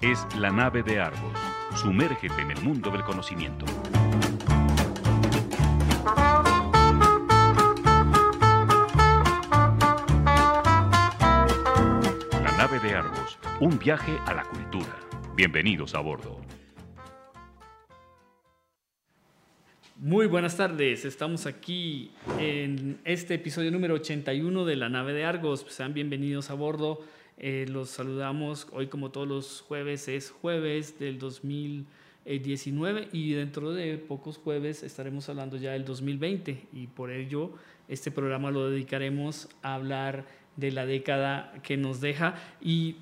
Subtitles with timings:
[0.00, 1.36] Es la nave de Argos.
[1.74, 3.66] Sumérgete en el mundo del conocimiento.
[12.44, 13.40] La nave de Argos.
[13.58, 14.94] Un viaje a la cultura.
[15.34, 16.40] Bienvenidos a bordo.
[19.96, 25.66] Muy buenas tardes, estamos aquí en este episodio número 81 de la nave de Argos.
[25.68, 27.00] Sean bienvenidos a bordo.
[27.38, 33.98] Eh, los saludamos hoy como todos los jueves, es jueves del 2019 y dentro de
[33.98, 37.50] pocos jueves estaremos hablando ya del 2020 y por ello
[37.88, 40.26] este programa lo dedicaremos a hablar
[40.56, 42.96] de la década que nos deja y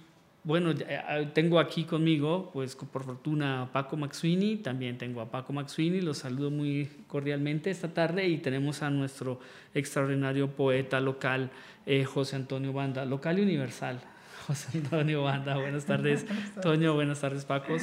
[0.44, 5.52] bueno, eh, tengo aquí conmigo, pues por fortuna, a Paco Maxwini, también tengo a Paco
[5.52, 9.38] Maxwini, los saludo muy cordialmente esta tarde y tenemos a nuestro
[9.72, 11.50] extraordinario poeta local,
[11.86, 14.00] eh, José Antonio Banda, local y universal.
[14.46, 16.26] José Antonio Banda, buenas tardes.
[16.60, 17.82] Toño, buenas tardes, Pacos.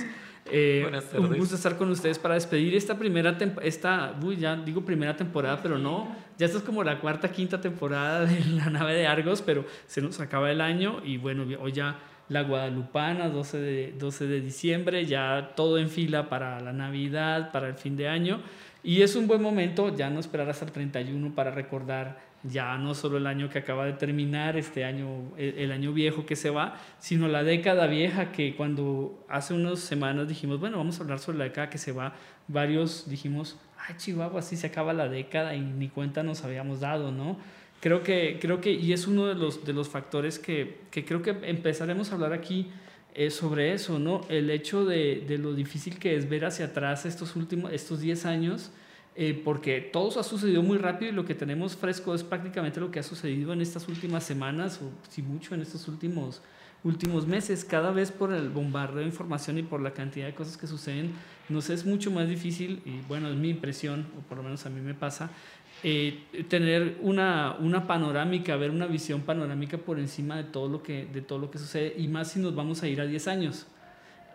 [0.51, 1.29] Eh, buenas tardes.
[1.29, 5.61] Un gusto estar con ustedes para despedir esta primera esta, uy, ya digo primera temporada,
[5.61, 9.41] pero no, ya esta es como la cuarta, quinta temporada de la nave de Argos,
[9.41, 14.27] pero se nos acaba el año y bueno, hoy ya la Guadalupana, 12 de, 12
[14.27, 18.39] de diciembre, ya todo en fila para la Navidad, para el fin de año.
[18.83, 22.95] Y es un buen momento ya no esperar hasta el 31 para recordar ya no
[22.95, 26.79] solo el año que acaba de terminar, este año, el, año viejo que se va,
[26.99, 31.39] sino la década vieja que cuando hace unas semanas dijimos, bueno, vamos a hablar sobre
[31.39, 32.13] la década que se va,
[32.47, 37.11] varios dijimos, ay Chihuahua, así se acaba la década y ni cuenta nos habíamos dado,
[37.11, 37.37] ¿no?
[37.81, 41.21] Creo que, creo que, y es uno de los, de los factores que, que creo
[41.21, 42.69] que empezaremos a hablar aquí
[43.13, 44.21] es sobre eso, ¿no?
[44.29, 48.25] El hecho de, de, lo difícil que es ver hacia atrás estos últimos, estos 10
[48.25, 48.71] años,
[49.15, 52.91] eh, porque todo ha sucedido muy rápido y lo que tenemos fresco es prácticamente lo
[52.91, 56.41] que ha sucedido en estas últimas semanas, o si mucho en estos últimos,
[56.83, 57.65] últimos meses.
[57.65, 61.11] Cada vez por el bombardeo de información y por la cantidad de cosas que suceden,
[61.49, 64.69] nos es mucho más difícil, y bueno, es mi impresión, o por lo menos a
[64.69, 65.31] mí me pasa,
[65.83, 71.05] eh, tener una, una panorámica, ver una visión panorámica por encima de todo lo que,
[71.05, 73.67] de todo lo que sucede, y más si nos vamos a ir a 10 años.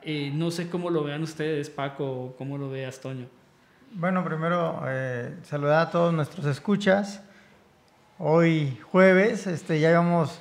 [0.02, 3.43] Eh, no sé cómo lo vean ustedes, Paco, o cómo lo veas, Toño.
[3.96, 7.22] Bueno, primero eh, saludar a todos nuestros escuchas.
[8.18, 10.40] Hoy jueves, este, ya llevamos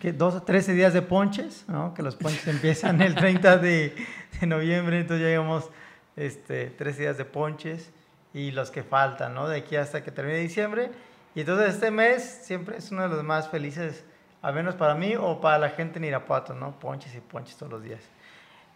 [0.00, 1.94] ¿qué, dos, 13 días de ponches, ¿no?
[1.94, 3.94] que los ponches empiezan el 30 de,
[4.40, 5.70] noviembre, entonces ya llevamos
[6.16, 7.92] este, 13 días de ponches
[8.32, 9.46] y los que faltan, ¿no?
[9.46, 10.90] De aquí hasta que termine diciembre.
[11.36, 14.02] Y entonces este mes siempre es uno de los más felices,
[14.42, 16.76] al menos para mí o para la gente en Irapuato, ¿no?
[16.80, 18.00] Ponches y ponches todos los días.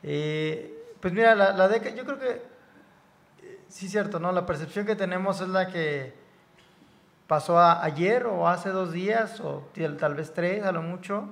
[0.04, 2.57] Eh, pues mira, la, la década, yo creo que
[3.68, 4.32] sí cierto, ¿no?
[4.32, 6.14] La percepción que tenemos es la que
[7.26, 9.68] pasó ayer o hace dos días o
[9.98, 11.28] tal vez tres a lo mucho.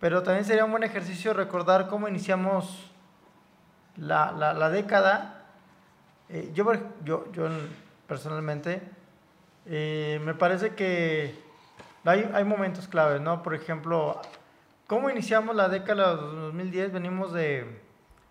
[0.00, 2.92] Pero también sería un buen ejercicio recordar cómo iniciamos
[3.96, 5.38] la, la, la década
[6.30, 6.70] eh, yo,
[7.04, 7.48] yo, yo
[8.06, 8.82] personalmente
[9.64, 11.34] eh, me parece que
[12.04, 13.42] hay, hay, momentos claves, ¿no?
[13.42, 14.20] Por ejemplo,
[14.86, 16.92] ¿cómo iniciamos la década de 2010?
[16.92, 17.80] Venimos de,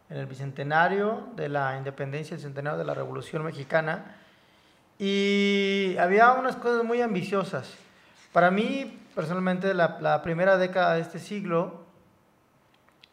[0.09, 4.15] en el bicentenario de la independencia, el centenario de la Revolución Mexicana,
[4.99, 7.75] y había unas cosas muy ambiciosas.
[8.33, 11.87] Para mí, personalmente, la, la primera década de este siglo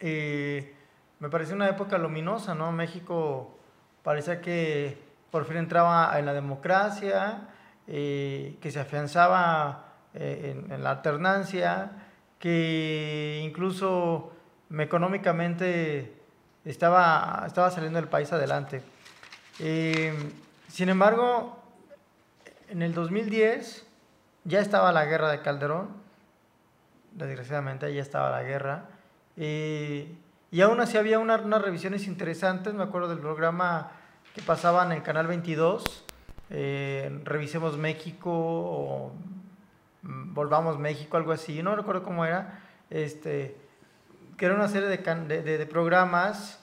[0.00, 0.74] eh,
[1.20, 2.72] me parece una época luminosa, ¿no?
[2.72, 3.56] México
[4.02, 4.98] parecía que
[5.30, 7.48] por fin entraba en la democracia,
[7.86, 11.92] eh, que se afianzaba eh, en, la alternancia,
[12.38, 14.32] que incluso
[14.78, 16.13] económicamente
[16.64, 18.82] estaba, estaba saliendo el país adelante.
[19.60, 20.12] Eh,
[20.68, 21.58] sin embargo,
[22.68, 23.86] en el 2010
[24.44, 25.88] ya estaba la guerra de Calderón,
[27.12, 28.88] desgraciadamente ya estaba la guerra,
[29.36, 33.90] y aún así había unas revisiones interesantes, me acuerdo del programa
[34.34, 36.04] que pasaban en Canal 22,
[36.50, 39.12] eh, Revisemos México o
[40.02, 42.60] mm, Volvamos México, algo así, no recuerdo cómo era,
[42.90, 43.56] este,
[44.36, 46.60] que era una serie de, programas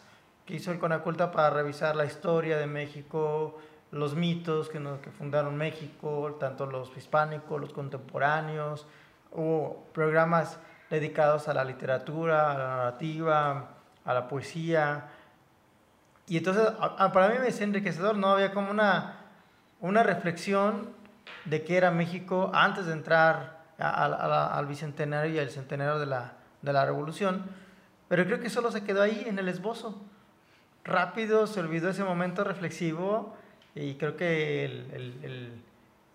[0.51, 3.57] que hizo el Conaculta para revisar la historia de México,
[3.89, 8.85] los mitos que, que fundaron México, tanto los hispánicos, los contemporáneos,
[9.31, 10.59] hubo programas
[10.89, 13.69] dedicados a la literatura, a la narrativa,
[14.03, 15.07] a la poesía.
[16.27, 16.67] Y entonces,
[17.13, 18.27] para mí me es enriquecedor, ¿no?
[18.31, 19.19] Había como una,
[19.79, 20.89] una reflexión
[21.45, 26.73] de qué era México antes de entrar al bicentenario y al centenario de la, de
[26.73, 27.45] la revolución.
[28.09, 30.11] Pero creo que solo se quedó ahí en el esbozo.
[30.83, 33.35] Rápido se olvidó ese momento reflexivo
[33.75, 35.49] y creo que el, el,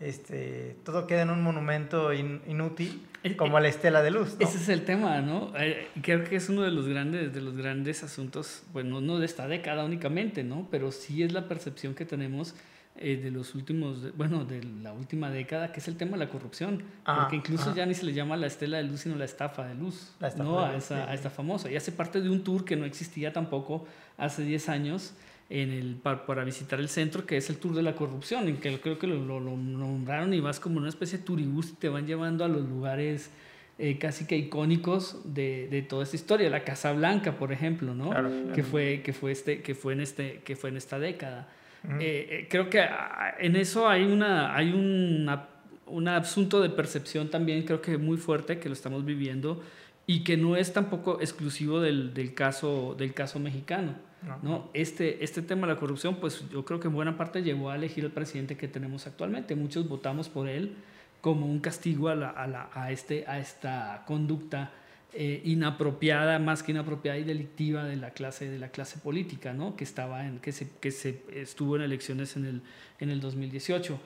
[0.00, 4.36] este, todo queda en un monumento inútil Eh, como la estela de luz.
[4.38, 4.46] ¿no?
[4.46, 5.52] Ese es el tema, ¿no?
[5.58, 9.26] Eh, creo que es uno de los grandes, de los grandes asuntos, bueno, no de
[9.26, 10.68] esta década únicamente, ¿no?
[10.70, 12.54] Pero sí es la percepción que tenemos
[12.98, 16.30] eh, de los últimos, bueno, de la última década, que es el tema de la
[16.30, 16.82] corrupción.
[17.04, 17.74] Ah, porque incluso ajá.
[17.76, 20.28] ya ni se le llama la estela de luz, sino la estafa de luz, La
[20.28, 20.60] estafa ¿no?
[20.60, 21.10] de A luz, esa, sí.
[21.10, 21.70] a esta famosa.
[21.70, 25.14] Y hace parte de un tour que no existía tampoco hace 10 años
[25.48, 28.56] en el, pa- para visitar el centro, que es el Tour de la Corrupción, en
[28.56, 31.74] que creo que lo, lo- lo nombraron y vas como una especie de turibús y
[31.74, 33.30] te van llevando a los lugares
[33.78, 36.50] eh, casi que icónicos de, de toda esta historia.
[36.50, 38.10] La Casa Blanca, por ejemplo, ¿no?
[38.10, 38.64] Claro, que, claro.
[38.64, 41.46] fue, que, fue este, que, fue en este, que fue en esta década.
[41.86, 41.96] Ujú.
[42.00, 45.46] Eh, creo que ah, en eso hay, una, hay una,
[45.86, 49.62] un asunto de percepción también, creo que muy fuerte, que lo estamos viviendo
[50.06, 53.94] y que no es tampoco exclusivo del, del caso, del caso mexicano.
[54.22, 54.38] No.
[54.42, 54.70] ¿no?
[54.74, 57.76] Este, este tema de la corrupción, pues yo creo que en buena parte llevó a
[57.76, 59.54] elegir al presidente que tenemos actualmente.
[59.54, 60.72] Muchos votamos por él
[61.20, 64.70] como un castigo a, la- a la- a este, a esta conducta
[65.16, 69.76] eh, inapropiada, más que inapropiada y delictiva de la clase, de la clase política, ¿no?
[69.76, 72.60] que, estaba en, que, se, que se estuvo en elecciones en el,
[73.00, 73.98] en el 2018.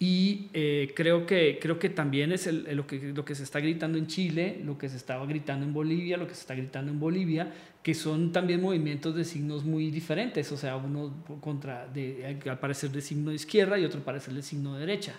[0.00, 3.60] Y eh, creo, que, creo que también es el- lo, que, lo que se está
[3.60, 6.90] gritando en Chile, lo que se estaba gritando en Bolivia, lo que se está gritando
[6.90, 7.52] en Bolivia,
[7.82, 12.90] que son también movimientos de signos muy diferentes, o sea, uno contra de, al parecer
[12.90, 15.14] de signo de izquierda y otro al parecer de signo de derecha.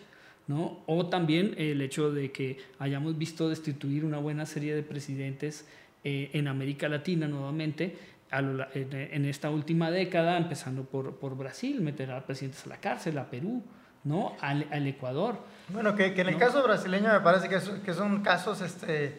[0.47, 0.79] ¿No?
[0.85, 5.65] O también el hecho de que hayamos visto destituir una buena serie de presidentes
[6.03, 7.97] eh, en América Latina nuevamente
[8.31, 12.65] a lo la- en, en esta última década, empezando por, por Brasil, meter a presidentes
[12.65, 13.63] a la cárcel, a Perú,
[14.03, 14.35] ¿no?
[14.41, 15.37] al, al Ecuador.
[15.69, 16.39] Bueno, que, que en el ¿no?
[16.39, 19.17] caso brasileño me parece que, es- que son casos, este,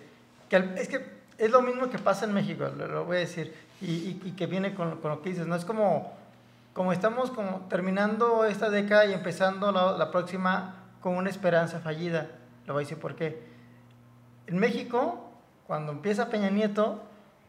[0.48, 1.00] que es que
[1.38, 4.30] es lo mismo que pasa en México, lo, lo voy a decir, y, y- y
[4.32, 5.54] que viene con, con lo que dices, ¿no?
[5.56, 6.12] Es como,
[6.72, 12.26] como estamos como terminando esta década y empezando la, la próxima con una esperanza fallida.
[12.66, 13.42] Lo voy a decir por qué.
[14.46, 15.30] En México,
[15.66, 17.02] cuando empieza Peña Nieto,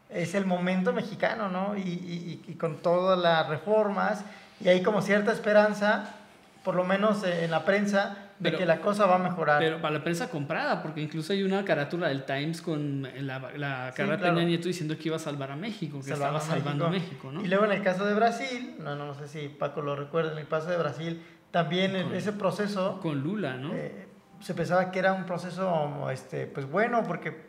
[0.10, 1.76] es el momento mexicano, ¿no?
[1.76, 4.24] Y, y- y- con todas las reformas,
[4.62, 6.16] y hay como cierta esperanza,
[6.64, 9.60] por lo menos en la prensa, de Pero- que la cosa va a mejorar.
[9.60, 13.92] Pero para la prensa comprada, porque incluso hay una carátula del Times con la, la
[13.96, 14.36] cara de claro.
[14.36, 17.32] Peña Nieto diciendo que iba a salvar a México, que Salvando estaba salvando a México,
[17.32, 17.42] ¿no?
[17.44, 20.38] Y luego en el caso de Brasil, no, no, sé si Paco lo recuerda, en
[20.38, 23.74] el caso de Brasil, también en Con- ese proceso Con Lula, ¿no?
[23.74, 24.08] eh,
[24.42, 27.48] se pensaba que era un proceso este, pues bueno, porque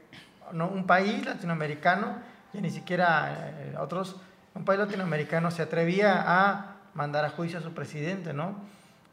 [0.52, 2.16] no, un país latinoamericano,
[2.52, 4.16] ya ni siquiera eh, otros,
[4.54, 8.56] un país latinoamericano se atrevía a mandar a juicio a su presidente, ¿no?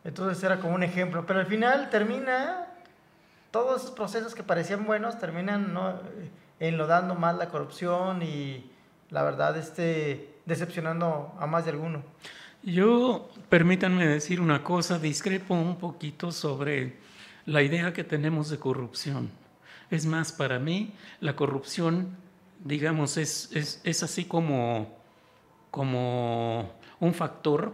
[0.04, 2.68] Entonces era como un ejemplo, pero al final termina,
[3.52, 6.00] todos esos procesos que parecían buenos terminan ¿no?
[6.60, 8.72] Enlodando más la corrupción y
[9.10, 12.04] la verdad este, decepcionando a más de alguno.
[12.66, 16.96] Yo, permítanme decir una cosa, discrepo un poquito sobre
[17.46, 19.30] la idea que tenemos de corrupción.
[19.92, 22.18] Es más, para mí, la corrupción,
[22.64, 23.52] digamos, es,
[23.84, 24.98] es, así como,
[25.70, 27.72] como un factor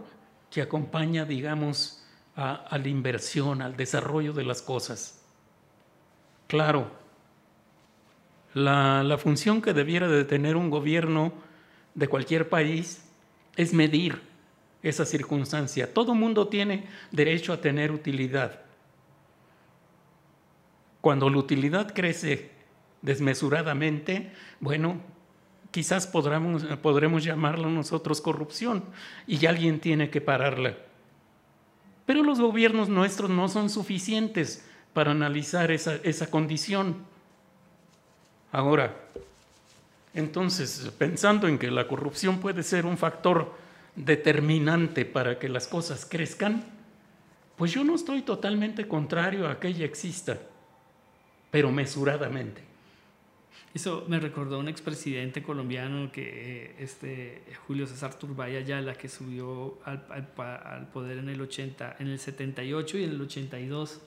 [0.50, 2.04] que acompaña, digamos,
[2.36, 5.22] a, a la inversión, al desarrollo de las cosas.
[6.48, 6.90] Claro,
[8.52, 11.32] la, la función que debiera de tener un gobierno
[11.94, 13.08] de cualquier país
[13.56, 14.31] es medir
[14.82, 15.92] esa circunstancia.
[15.92, 18.60] Todo mundo tiene derecho a tener utilidad.
[21.00, 22.50] Cuando la utilidad crece
[23.00, 25.00] desmesuradamente, bueno,
[25.70, 28.84] quizás podremos, podremos llamarlo nosotros corrupción
[29.26, 30.76] y alguien tiene que pararla.
[32.06, 36.96] Pero los gobiernos nuestros no son suficientes para analizar esa, esa condición.
[38.50, 38.94] Ahora,
[40.14, 43.61] entonces, pensando en que la corrupción puede ser un factor
[43.96, 46.64] determinante para que las cosas crezcan,
[47.56, 50.38] pues yo no estoy totalmente contrario a que ella exista,
[51.50, 52.72] pero mesuradamente.
[53.74, 59.08] Eso me recordó a un expresidente colombiano que eh, este Julio César Turbay Ayala que
[59.08, 60.04] subió al,
[60.36, 64.02] al poder en el 80, en el 78 y en el 82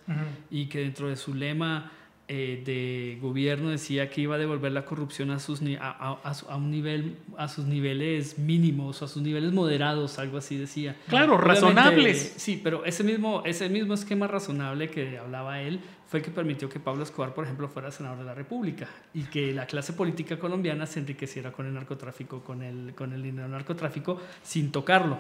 [0.52, 1.92] y que dentro de su lema
[2.28, 5.90] eh, de gobierno decía que iba a devolver la corrupción a sus a,
[6.24, 10.96] a- a un nivel a sus niveles mínimos a sus niveles moderados algo así decía
[11.08, 12.34] Claro, Obviamente, razonables.
[12.38, 16.68] sí pero ese mismo ese mismo esquema razonable que hablaba él fue el que permitió
[16.68, 20.40] que Pablo Escobar por ejemplo fuera senador de la República y que la clase política
[20.40, 25.20] colombiana se enriqueciera con el narcotráfico con el con el dinero narcotráfico sin tocarlo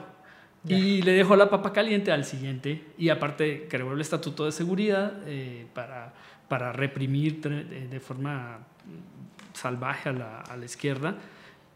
[0.68, 2.82] y le dejó la papa caliente al siguiente.
[2.98, 6.16] Y aparte creó el estatuto de seguridad eh, para,
[6.48, 8.60] para reprimir de, forma
[9.54, 10.14] salvaje a
[10.58, 11.16] la, izquierda.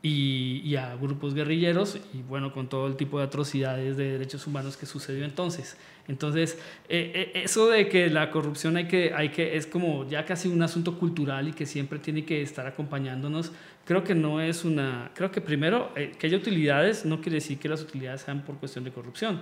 [0.01, 4.47] y, y, a grupos guerrilleros y bueno, con todo el tipo de atrocidades de derechos
[4.47, 5.77] humanos que sucedió entonces.
[6.09, 6.57] Entonces,
[6.89, 10.47] eh, eh, eso de que la corrupción hay que, hay que, es como ya casi
[10.47, 13.51] un asunto cultural y que siempre tiene que estar acompañándonos,
[13.85, 17.59] creo que no es una, creo que primero, eh, que haya utilidades no quiere decir
[17.59, 19.39] que las utilidades sean por cuestión de corrupción.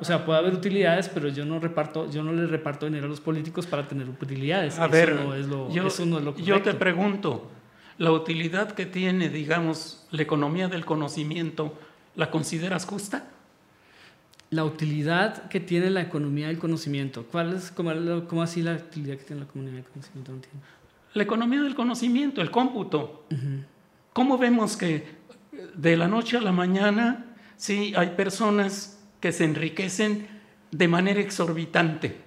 [0.00, 3.08] O sea, puede haber utilidades, pero yo no reparto, yo no le reparto dinero a
[3.08, 4.78] los políticos para tener utilidades.
[4.78, 7.50] A ver, no es lo, yo, eso no es lo yo te pregunto,
[7.96, 11.78] la utilidad que tiene, digamos, la economía del conocimiento,
[12.16, 13.28] ¿la consideras justa?
[14.50, 17.24] La utilidad que tiene la economía del conocimiento.
[17.30, 17.92] ¿Cuál es, cómo,
[18.28, 20.32] cómo así la utilidad que tiene la economía del conocimiento?
[20.32, 20.40] No
[21.14, 23.24] la economía del conocimiento, el cómputo.
[24.12, 25.22] ¿Cómo vemos que
[25.74, 28.91] de la noche a la mañana, sí, hay personas
[29.22, 30.28] que se enriquecen
[30.70, 32.20] de manera exorbitante?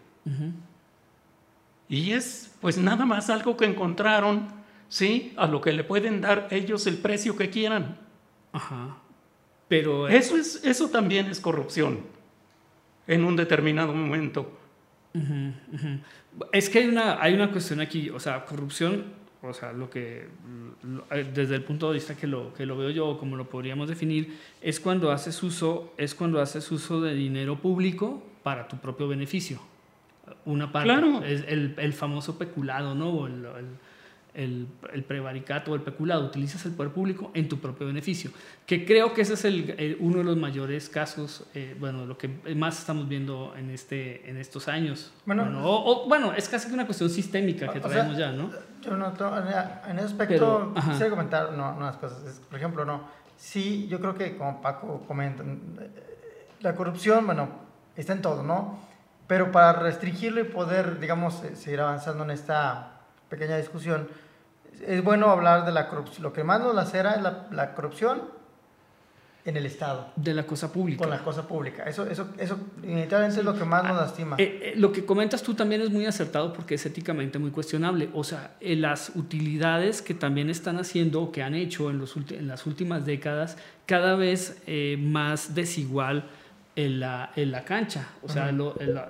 [1.88, 5.34] Y es pues nada más algo que encontraron ¿sí?
[5.38, 7.98] A lo que le pueden dar ellos el precio que quieran.
[8.52, 8.98] Ajá.
[9.68, 12.02] Pero eso, es, eso también es corrupción
[13.08, 14.58] en un determinado momento.
[16.52, 19.06] Es que hay una, hay una cuestión aquí, o sea, corrupción,
[19.48, 20.28] o sea, lo que,
[21.12, 23.88] eh, desde el punto de vista que lo, que lo veo yo, como lo podríamos
[23.88, 29.08] definir, es cuando haces uso, es cuando haces uso de dinero público para tu propio
[29.08, 29.60] beneficio.
[30.46, 31.24] Una parte, claro.
[31.24, 33.28] es el, el famoso peculado, ¿no?
[33.28, 33.68] el, el,
[34.36, 34.68] el,
[35.08, 38.32] prevaricato o el peculado, utilizas el poder público en tu propio beneficio,
[38.66, 42.28] que creo que ese es el, uno de los mayores casos, eh, bueno, lo que
[42.56, 45.12] más estamos viendo en, este, en estos años.
[45.26, 48.52] Bueno, o, bueno es casi una cuestión sistémica que traemos ya, ¿no?
[48.82, 49.08] Yo no,
[49.88, 52.42] en ese aspecto quisiera comentar no, unas cosas.
[52.50, 53.04] Por ejemplo, no,
[53.38, 55.44] sí, yo creo que como Paco comenta,
[56.62, 57.50] la corrupción, bueno,
[57.96, 58.80] está en todo, ¿no?
[59.28, 62.96] Pero para restringirlo y poder, digamos, seguir avanzando en esta
[63.30, 64.08] pequeña discusión,
[64.86, 66.24] es bueno hablar de la corrupción.
[66.24, 68.22] Lo que más nos lacera es la, la, corrupción
[69.46, 70.10] en el Estado.
[70.16, 71.00] De la cosa pública.
[71.00, 71.84] Con la cosa pública.
[71.84, 74.36] Eso, eso, eso es lo que más nos lastima.
[74.40, 78.10] Eh, eh, lo que comentas tú también es muy acertado porque es éticamente muy cuestionable.
[78.14, 82.16] O sea, eh, las utilidades que también están haciendo o que han hecho en, los
[82.18, 84.62] en las últimas décadas, cada vez
[84.98, 86.26] más desigual
[86.76, 88.10] en la, en la cancha.
[88.24, 89.10] O sea, la,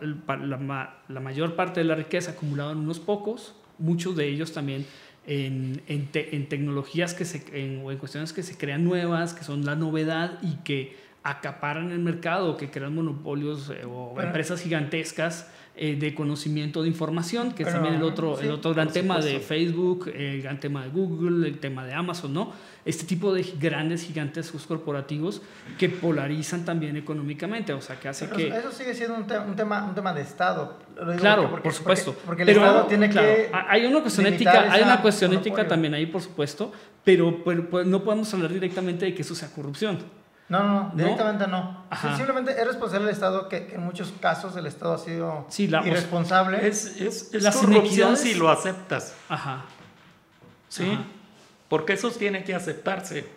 [1.08, 4.86] la, mayor parte de la riqueza acumulada en unos pocos, muchos de ellos también
[5.28, 7.42] en, en, en tecnologías que se,
[7.84, 12.00] o en cuestiones que se crean nuevas, que son la novedad y que acaparan el
[12.00, 17.70] mercado, que crean monopolios eh, o empresas gigantescas eh, de conocimiento de información, que es
[17.70, 21.60] también el otro, el otro gran tema de Facebook, el gran tema de Google, el
[21.60, 22.54] tema de Amazon, ¿no?
[22.86, 25.42] Este tipo de grandes, gigantes corporativos
[25.78, 28.48] que polarizan también económicamente, o sea, que hace que...
[28.48, 30.80] Eso sigue siendo un, un, tema, un tema de Estado.
[31.18, 32.16] claro, por supuesto.
[32.26, 33.50] Porque, el Estado tiene que...
[33.52, 36.72] Hay una cuestión ética, hay una cuestión ética también ahí, por supuesto,
[37.04, 39.98] pero, pero, pues, no podemos hablar directamente de que eso sea corrupción.
[40.48, 41.86] No, no, directamente no.
[42.16, 46.68] Simplemente es responsable del Estado, que, en muchos casos el Estado ha sido irresponsable.
[46.68, 49.16] Es, es, es corrupción si lo aceptas.
[49.28, 49.66] Ajá.
[50.70, 51.00] ¿Sí?
[51.68, 53.28] Porque eso tiene que aceptarse.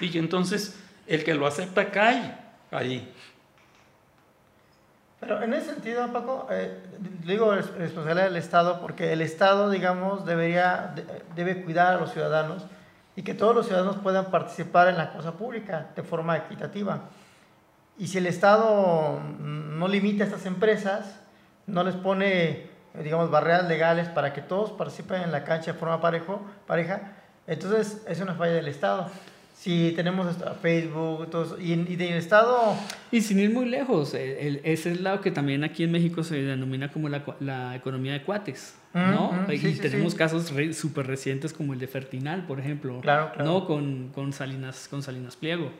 [0.00, 2.36] Y entonces el que lo acepta cae
[2.70, 3.12] ahí.
[5.20, 6.78] Pero en ese sentido, Paco, eh,
[7.24, 10.94] digo responsabilidad del Estado porque el Estado, digamos, debería,
[11.34, 12.64] debe cuidar a los ciudadanos
[13.16, 17.02] y que todos los ciudadanos puedan participar en la cosa pública de forma equitativa.
[17.98, 21.20] Y si el Estado no limita a estas empresas,
[21.66, 26.00] no les pone, digamos, barreras legales para que todos participen en la cancha de forma
[26.00, 27.12] parejo, pareja,
[27.46, 29.08] entonces es una falla del Estado
[29.60, 30.26] si tenemos
[30.62, 31.28] Facebook
[31.60, 32.74] y, y, del Estado...
[33.10, 36.40] Y sin ir muy lejos, el, ese es lado que también aquí en México se
[36.40, 39.34] denomina como la, la economía de cuates, ¿no?
[39.52, 43.44] y tenemos casos súper recientes como el de Fertinal, por ejemplo, claro, claro.
[43.44, 43.66] ¿no?
[43.66, 45.70] Con, con, Salinas, con Salinas Pliego.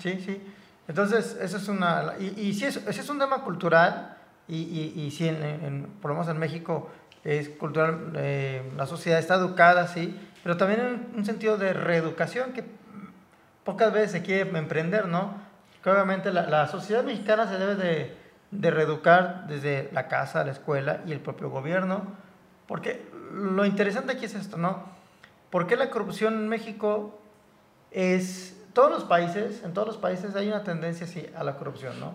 [0.00, 0.38] Sí, sí.
[0.86, 2.12] Entonces, eso es una...
[2.20, 6.10] Y, y sí, ese es un tema cultural y, y, y sí, en, en, por
[6.10, 6.90] lo menos en México
[7.24, 12.52] es cultural, eh, la sociedad está educada, sí, pero también en un sentido de reeducación
[12.52, 12.83] que
[13.64, 15.34] pocas veces se quiere emprender, ¿no?
[15.82, 18.16] Que obviamente la, sociedad mexicana se debe de,
[18.50, 22.02] de, reeducar desde la casa, la escuela y el propio gobierno,
[22.66, 24.84] porque lo interesante aquí es esto, ¿no?
[25.50, 27.18] ¿Por qué la corrupción en México
[27.90, 28.60] es...
[28.72, 32.12] Todos los países, en todos los países hay una tendencia así a la corrupción, ¿no?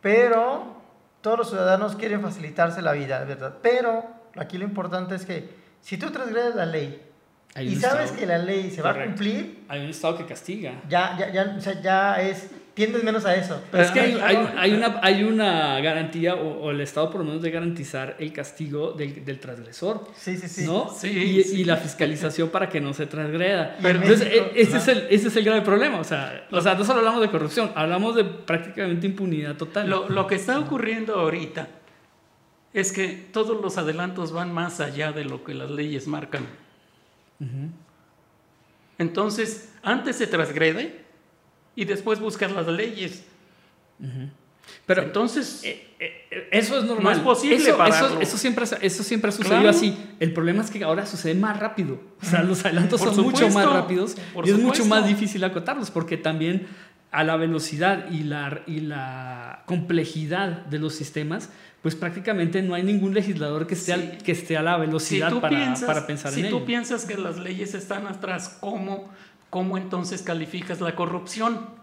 [0.00, 0.76] Pero
[1.20, 3.56] todos los ciudadanos quieren facilitarse la vida, ¿verdad?
[3.60, 4.04] Pero
[4.36, 7.09] aquí lo importante es que si tú transgredes la ley
[7.58, 9.60] y sabes que la ley se va a cumplir.
[9.68, 10.74] Hay un Estado que castiga.
[10.88, 12.48] Ya, ya, ya, o sea, ya es.
[12.74, 13.60] tiendes menos a eso.
[13.72, 17.26] Es que hay, hay- hay una, hay una garantía, o, o el Estado por lo
[17.26, 20.06] menos de garantizar el castigo del, del transgresor.
[20.16, 20.64] Sí, sí, sí.
[20.64, 20.88] ¿no?
[20.88, 21.60] Sí, y, sí.
[21.60, 23.76] y la fiscalización para que no se transgreda.
[23.80, 25.98] En Entonces, México, e- ese, es el, ese es el grave problema.
[25.98, 29.90] O sea, o sea, no solo hablamos de corrupción, hablamos de prácticamente impunidad total.
[29.90, 31.66] Lo, lo que está ocurriendo ahorita
[32.72, 36.46] es que todos los adelantos van más allá de lo que las leyes marcan.
[38.98, 41.00] Entonces, antes se transgrede
[41.74, 43.24] y después buscas las leyes.
[44.86, 47.04] Pero Entonces, eh, eh, eso es normal.
[47.04, 48.20] No es posible eso, eso, pararlo.
[48.20, 49.76] eso siempre, eso siempre ha sucedido Claro.
[49.76, 49.96] así.
[50.20, 52.00] El problema es que ahora sucede más rápido.
[52.22, 56.16] O sea, los adelantos son mucho más rápidos y es mucho más difícil acotarlos porque
[56.16, 56.66] también
[57.10, 61.50] a la velocidad y la, y la complejidad de los sistemas,
[61.82, 64.00] pues prácticamente no hay ningún legislador que esté, Sí.
[64.00, 66.56] al- que esté a la si velocidad tú, para, piensas, para pensar si en tú
[66.58, 66.66] ello.
[66.66, 69.08] piensas que las leyes están atrás, ¿cómo,
[69.48, 71.79] ¿cómo entonces calificas la corrupción?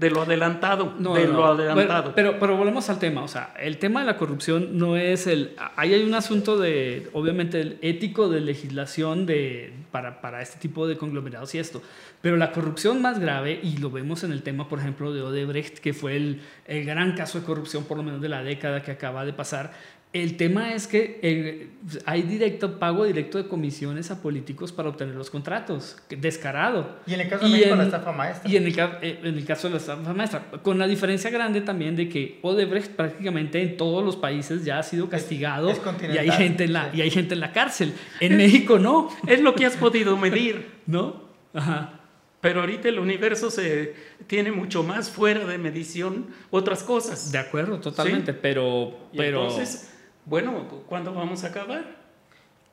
[0.00, 2.14] De lo adelantado, No, de no, lo adelantado.
[2.14, 3.22] Pero, pero, pero volvemos al tema.
[3.22, 5.54] O sea, el tema de la corrupción no es el.
[5.76, 10.88] Ahí hay un asunto de, obviamente, el ético de legislación de, para, para este tipo
[10.88, 11.82] de conglomerados y esto.
[12.22, 15.80] Pero la corrupción más grave, y lo vemos en el tema, por ejemplo, de Odebrecht,
[15.80, 18.92] que fue el, el gran caso de corrupción, por lo menos de la década que
[18.92, 19.72] acaba de pasar.
[20.12, 21.68] El tema es que eh,
[22.04, 25.98] hay directo, pago directo de comisiones a políticos para obtener los contratos.
[26.08, 26.96] Descarado.
[27.06, 28.50] Y en el caso de Y México, en- la estafa maestra.
[28.50, 31.60] Y en el, eh, en el caso de la estafa maestra, con la diferencia grande
[31.60, 35.80] también de que Odebrecht prácticamente en todos los países ya ha sido castigado es y,
[35.80, 36.98] continental, hay gente en la, sí.
[36.98, 37.94] y hay gente en la cárcel.
[38.20, 40.66] En México no, Es lo que has podido medir.
[40.86, 41.22] ¿no?
[41.54, 42.00] Ajá.
[42.40, 43.94] Pero ahorita el universo se
[44.26, 47.30] tiene mucho más fuera de medición otras cosas.
[47.30, 48.96] De acuerdo, totalmente, pero...
[49.12, 49.89] Y pero entonces,
[50.24, 50.52] bueno,
[50.86, 51.84] ¿cuándo vamos a acabar?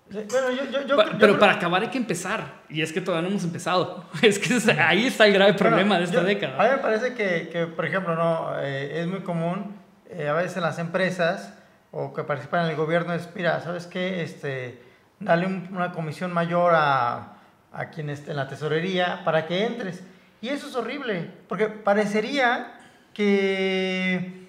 [0.10, 2.62] Bueno, yo, yo, yo pa- pero creo- para acabar hay que empezar.
[2.70, 4.06] Y es que todavía no hemos empezado.
[4.22, 6.56] Es que ahí está el grave problema Bueno, de esta década.
[6.58, 9.76] A mí me parece que, que, por ejemplo, no Eh, es muy común
[10.10, 11.54] eh, a veces en las empresas
[11.92, 14.22] o que participan en el gobierno es, mira, ¿sabes qué?
[14.24, 14.82] Este,
[15.20, 17.34] dale un- una comisión mayor a,
[17.74, 20.04] a quien esté en la tesorería para que entres.
[20.42, 22.74] Y eso es horrible, porque parecería
[23.14, 24.48] que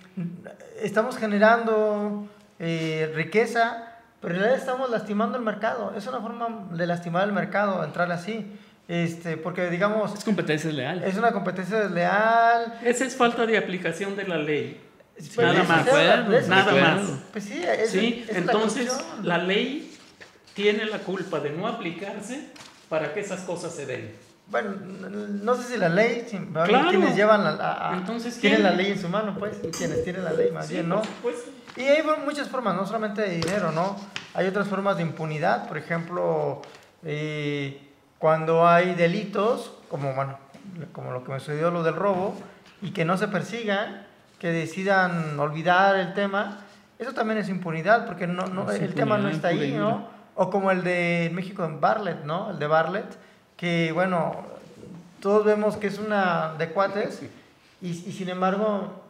[0.83, 5.93] estamos generando eh, riqueza, pero en realidad estamos lastimando el mercado.
[5.97, 8.47] Es una forma de lastimar el mercado, entrar así.
[8.89, 11.05] Este, porque digamos, Es competencia leal.
[11.05, 12.79] es una competencia desleal.
[12.83, 14.81] Esa es falta de aplicación de la ley.
[15.15, 16.49] Pues, nada esa más.
[16.49, 17.11] nada más.
[17.33, 18.25] Pues sí, es, ¿sí?
[18.29, 19.95] esa es la Entonces, la ley
[20.55, 22.49] tiene la culpa de no aplicarse
[22.89, 24.15] para que esas cosas se den.
[24.51, 26.89] Bueno, no sé si la ley, si, Claro.
[26.89, 30.25] quienes llevan la, a- a- Entonces, tienen la ley en su mano, pues, quienes tienen
[30.25, 31.03] la ley más Sí, bien, ¿no?
[31.77, 33.97] Y hay muchas formas, no solamente de dinero, ¿no?
[34.35, 36.63] Hay otras formas de impunidad, por ejemplo,
[37.05, 40.39] eh, cuando hay delitos, como, bueno,
[40.93, 42.35] como lo que me sucedió lo del robo,
[42.81, 44.07] y que no se persigan,
[44.39, 46.61] que decidan olvidar el tema,
[46.99, 49.73] eso también es impunidad, porque no, no, el tema no está y ahí.
[49.73, 50.09] ¿no?
[50.37, 52.51] O como el de México en Bartlett, ¿no?
[52.51, 53.19] El de Bartlett,
[53.59, 54.37] que, bueno,
[55.21, 57.21] todos vemos que es una de cuates,
[57.83, 59.03] y, y sin embargo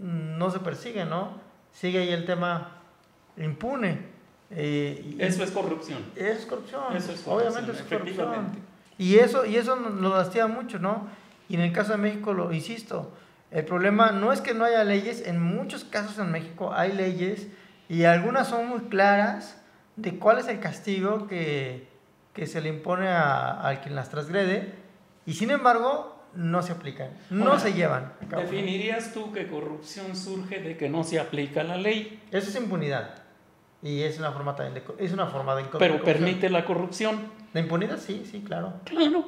[0.00, 1.32] no se persigue, ¿no?
[1.72, 2.70] Sigue ahí el tema
[3.36, 4.16] impune.
[4.50, 5.98] eh, y- Eso es corrupción.
[6.16, 6.82] eso es corrupción.
[6.96, 8.46] Eso es corrupción, Obviamente es corrupción.
[8.96, 11.06] Y eso, y eso nos lastima mucho, ¿no?
[11.48, 13.12] Y en el caso de México, lo insisto,
[13.50, 17.48] el problema no es que no haya leyes, en muchos casos en México hay leyes
[17.88, 19.56] y algunas son muy claras
[19.96, 21.87] de cuál es el castigo que,
[22.38, 24.72] que se le impone a, a quien las transgrede
[25.26, 28.42] y sin embargo no se aplican, no Ahora, se llevan a cabo.
[28.42, 33.22] ¿Definirías tú que corrupción surge de que no se aplica la ley, Eso es impunidad.
[33.82, 37.32] Y es una forma también de, es una forma de pero permite la corrupción?
[37.54, 38.74] La impunidad, sí, sí, claro.
[38.84, 39.26] Claro.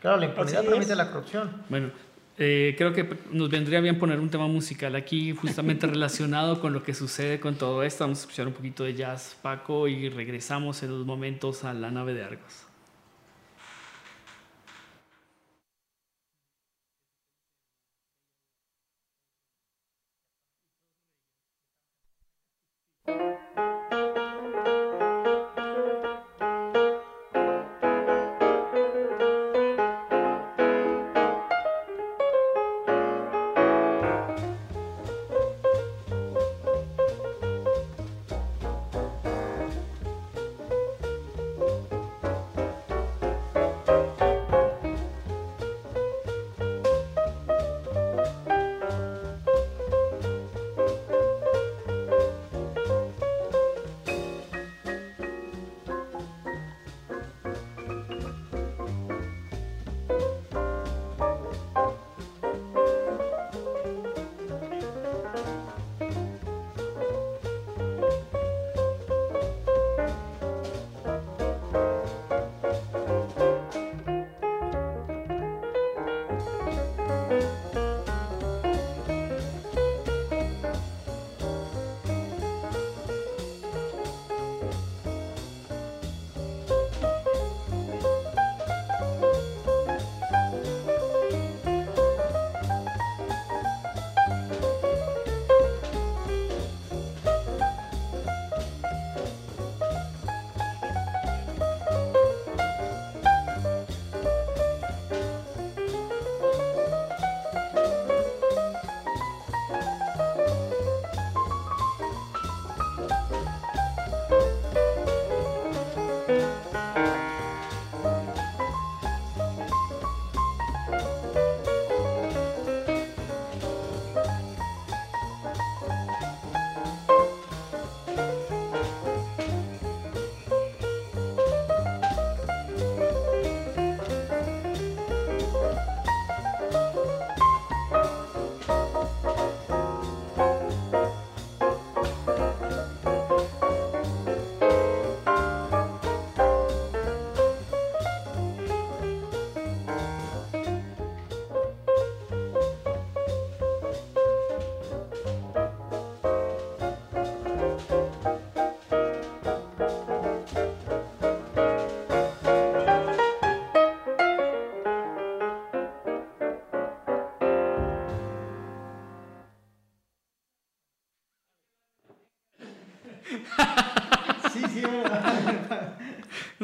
[0.00, 0.98] Claro, la impunidad Así permite es.
[0.98, 1.64] la corrupción.
[1.68, 1.90] Bueno,
[2.38, 6.82] eh, creo que nos vendría bien poner un tema musical aquí, justamente relacionado con lo
[6.82, 8.04] que sucede con todo esto.
[8.04, 11.90] Vamos a escuchar un poquito de jazz, Paco, y regresamos en unos momentos a la
[11.90, 12.65] nave de Argos.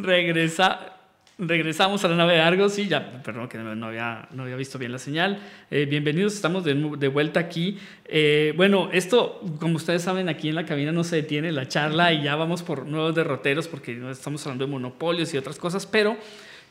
[0.03, 0.97] Regresa,
[1.39, 2.73] regresamos a la nave de Argos.
[2.73, 5.39] Sí, ya, perdón que no había, no había visto bien la señal.
[5.71, 6.75] Eh, bienvenidos, estamos de,
[7.09, 7.79] vuelta aquí.
[8.07, 12.13] Eh, bueno, esto, como ustedes saben, aquí en la cabina no se detiene la charla
[12.13, 16.17] y ya vamos por nuevos derroteros porque estamos hablando de monopolios y otras cosas, pero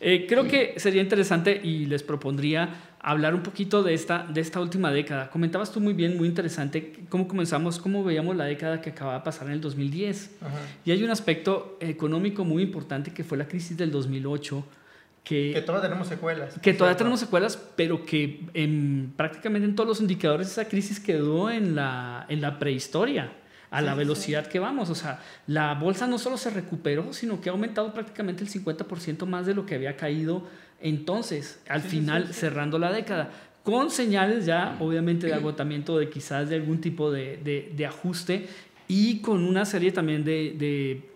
[0.04, 4.60] eh, creo que sería interesante y les propondría hablar un poquito de esta, de esta
[4.60, 5.30] última década.
[5.30, 9.24] Comentabas tú muy bien, muy interesante, cómo comenzamos, cómo veíamos la década que acababa de
[9.24, 10.38] pasar en el 2010.
[10.86, 14.64] Y hay un aspecto económico muy importante que fue la crisis del 2008.
[15.24, 16.60] Que, que todavía tenemos secuelas.
[16.60, 21.52] Que todavía tenemos secuelas, pero que en, prácticamente en todos los indicadores esa crisis quedó
[21.52, 23.32] en la, en la prehistoria
[23.72, 24.92] a la velocidad que vamos.
[24.92, 29.26] O sea, la bolsa no solo se recuperó, sino que ha aumentado prácticamente el 50%
[29.26, 30.44] más de lo que había caído
[30.82, 33.32] entonces, al final, cerrando la década,
[33.64, 37.38] con señales ya, obviamente, de agotamiento, de quizás de algún tipo de,
[37.76, 38.48] de, ajuste
[38.88, 41.11] y con una serie también de, de,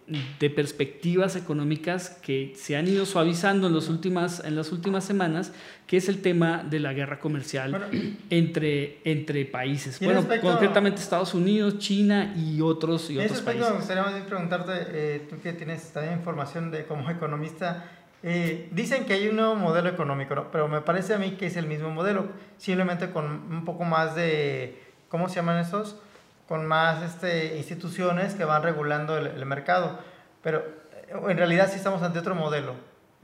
[0.56, 5.52] perspectivas económicas que se han ido suavizando en, los últimas, en las últimas semanas,
[5.88, 7.90] que es el tema de la guerra comercial
[8.30, 10.00] entre, entre países.
[10.00, 13.68] Bueno, concretamente Estados Unidos, China y otros, y otros países.
[13.70, 17.90] Me gustaría preguntarte, eh, tú que tienes también información de como economista,
[18.22, 21.58] eh, dicen que hay un nuevo modelo económico, pero me parece a mí que es
[21.58, 26.00] el mismo modelo, simplemente con un poco más de, ¿cómo se llaman esos?
[26.48, 30.00] Con más este, instituciones que van regulando el, el mercado.
[30.42, 32.76] Pero eh, en realidad sí estamos ante otro modelo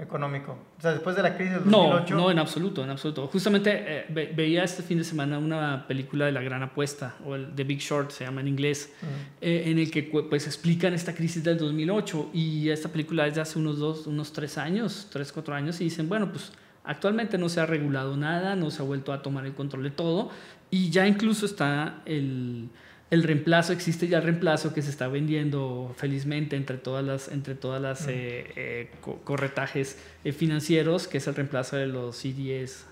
[0.01, 0.57] económico.
[0.77, 2.15] O sea, después de la crisis del 2008...
[2.15, 3.27] No, no, en absoluto, en absoluto.
[3.27, 7.53] Justamente eh, veía este fin de semana una película de La Gran Apuesta, o el
[7.53, 8.93] The Big Short, se llama en inglés,
[9.39, 13.41] eh, en el que pues explican esta crisis del 2008 y esta película es de
[13.41, 16.51] hace unos dos, unos tres años, tres, cuatro años y dicen, bueno, pues
[16.83, 19.91] actualmente no se ha regulado nada, no se ha vuelto a tomar el control de
[19.91, 20.31] todo
[20.71, 22.69] y ya incluso está el
[23.11, 27.55] el reemplazo, existe ya el reemplazo que se está vendiendo felizmente entre todas las, entre
[27.55, 28.89] todas las eh, eh,
[29.25, 32.85] corretajes eh, financieros, que es el reemplazo de los CDS,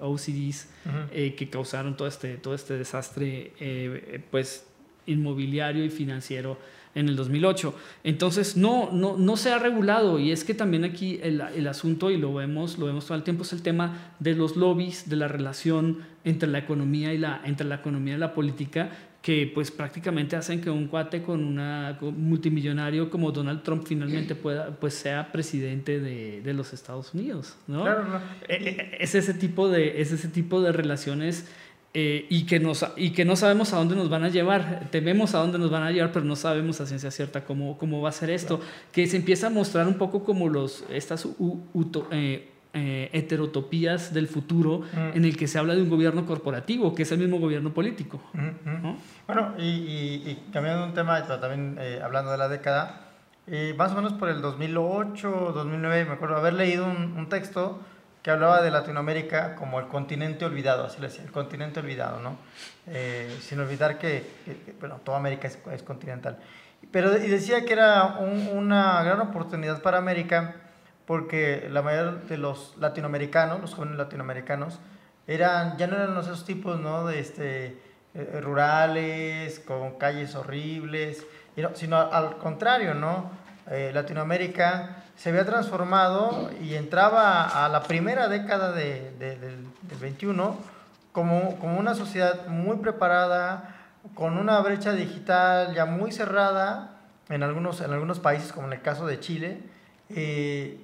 [0.00, 0.68] OCDs,
[1.12, 3.52] que causaron todo este, todo este desastre
[4.30, 4.64] pues,
[5.04, 6.56] inmobiliario y financiero
[6.94, 7.74] en el 2008.
[8.04, 12.10] Entonces, no, no, no se ha regulado y es que también aquí el, el, asunto,
[12.10, 15.16] y lo vemos, lo vemos todo el tiempo, es el tema de los lobbies, de
[15.16, 18.90] la relación entre la economía y la, entre la, economía y la política,
[19.22, 24.76] que pues prácticamente hacen que un cuate con una multimillonario como Donald Trump finalmente pueda
[24.78, 27.84] pues sea presidente de, de los Estados Unidos ¿no?
[27.84, 31.46] Claro, e, e, Es, ese tipo de, es ese tipo de relaciones
[31.94, 34.88] eh, y, que nos, y que no sabemos a dónde nos van a llevar.
[34.90, 38.00] Tememos a dónde nos van a llevar, pero no sabemos a ciencia cierta cómo, cómo
[38.00, 38.60] va a ser esto.
[38.92, 41.28] Que se empieza a mostrar un poco como los, estas
[42.12, 45.14] eh, eh, heterotopías del futuro mm.
[45.14, 48.22] en el que se habla de un gobierno corporativo, que es el mismo gobierno político.
[48.32, 48.98] Mm, mm.
[49.26, 49.64] Bueno, y,
[50.24, 53.10] y, cambiando un tema, también eh, hablando de la década,
[53.46, 57.78] eh, más o menos por el 2008, 2009, me acuerdo haber leído un, un, texto
[58.22, 62.38] que hablaba de Latinoamérica como el continente olvidado, así le decía, el continente olvidado, ¿no?
[63.40, 64.24] sin olvidar que,
[64.80, 66.38] bueno, toda América es, es, continental.
[66.90, 70.56] Pero y decía que era una gran oportunidad para América
[71.06, 74.78] porque la mayoría de los latinoamericanos, los jóvenes latinoamericanos,
[75.26, 77.06] eran, ya no eran esos tipos ¿no?
[77.06, 77.78] de este,
[78.14, 81.26] eh, rurales, con calles horribles,
[81.74, 83.30] sino al contrario, ¿no?
[83.70, 89.38] Eh, Latinoamérica se había transformado y entraba a la primera década de, del,
[89.82, 90.56] del 21
[91.12, 93.76] como, como una sociedad muy preparada,
[94.14, 96.96] con una brecha digital ya muy cerrada
[97.28, 99.60] en algunos, en algunos países, como en el caso de Chile,
[100.08, 100.80] eh,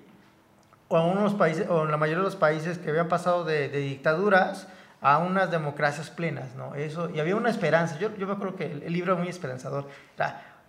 [0.88, 3.79] o unos países, o en la mayoría de los países que habían pasado de, de
[3.79, 4.68] dictaduras
[5.01, 6.74] a unas democracias plenas, ¿no?
[6.74, 7.98] Eso, y había una esperanza.
[7.98, 9.87] Yo, yo me acuerdo que el, libro es muy esperanzador.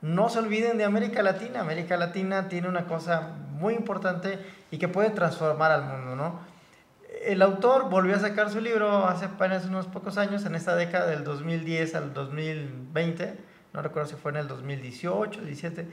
[0.01, 1.61] no se olviden de América Latina.
[1.61, 4.39] América Latina tiene una cosa muy importante
[4.71, 6.39] y que puede transformar al mundo, ¿no?
[7.23, 11.07] El autor volvió a sacar su libro hace apenas unos pocos años, en esta década
[11.07, 13.35] del 2010 al 2020,
[13.73, 15.87] no recuerdo si fue en el 2018, 17,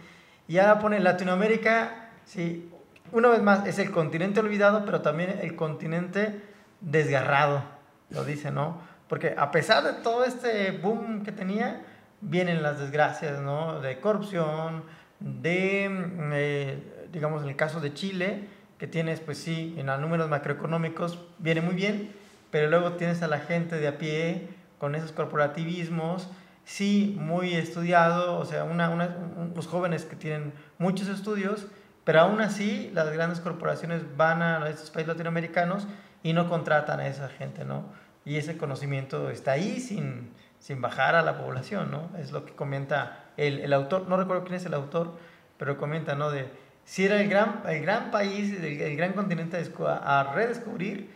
[0.47, 2.71] y ahora pone Latinoamérica, sí,
[3.13, 6.43] una vez más, es el continente olvidado, pero también el continente
[6.81, 7.63] desgarrado,
[8.11, 8.81] lo dice, ¿no?
[9.09, 11.83] Porque a pesar de todo este boom que tenía,
[12.21, 13.81] vienen las desgracias, ¿no?
[13.81, 14.85] De corrupción,
[15.21, 15.89] de,
[16.33, 21.19] eh, digamos, en el caso de Chile, que tienes, pues sí, en los números macroeconómicos
[21.39, 22.13] viene muy bien,
[22.51, 26.29] pero luego tienes a la gente de a pie con esos corporativismos,
[26.65, 31.67] sí, muy estudiado, o sea, una, una, unos jóvenes que tienen muchos estudios,
[32.07, 35.89] pero aún así, las grandes corporaciones van a estos países latinoamericanos
[36.23, 37.85] y no contratan a esa gente, ¿no?
[38.25, 42.09] Y ese conocimiento está ahí sin, sin bajar a la población, ¿no?
[42.17, 45.19] Es lo que comenta el, el autor, no recuerdo quién es el autor,
[45.59, 46.31] pero comenta, ¿no?
[46.31, 46.49] De
[46.85, 51.11] si era el gran, el gran país, el, gran continente a redescubrir,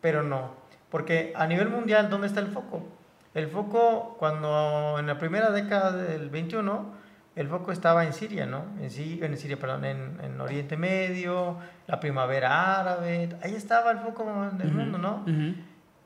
[0.00, 0.56] pero no.
[0.90, 2.84] Porque a nivel mundial, ¿dónde está el foco?
[3.32, 7.01] El foco, cuando en la primera década del 21,
[7.34, 8.64] el foco estaba en Siria, ¿no?
[8.78, 14.24] En, en Siria, perdón, en, en, Oriente Medio, la primavera árabe, ahí estaba el foco
[14.52, 15.24] del mundo, ¿no?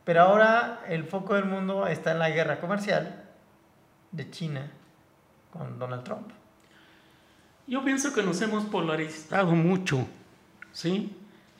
[0.04, 3.24] Pero ahora el foco del mundo está en la guerra comercial
[4.12, 4.70] de China
[5.50, 6.30] con Donald Trump.
[7.66, 10.06] Yo pienso que nos hemos polarizado mucho,
[10.70, 11.16] ¿sí?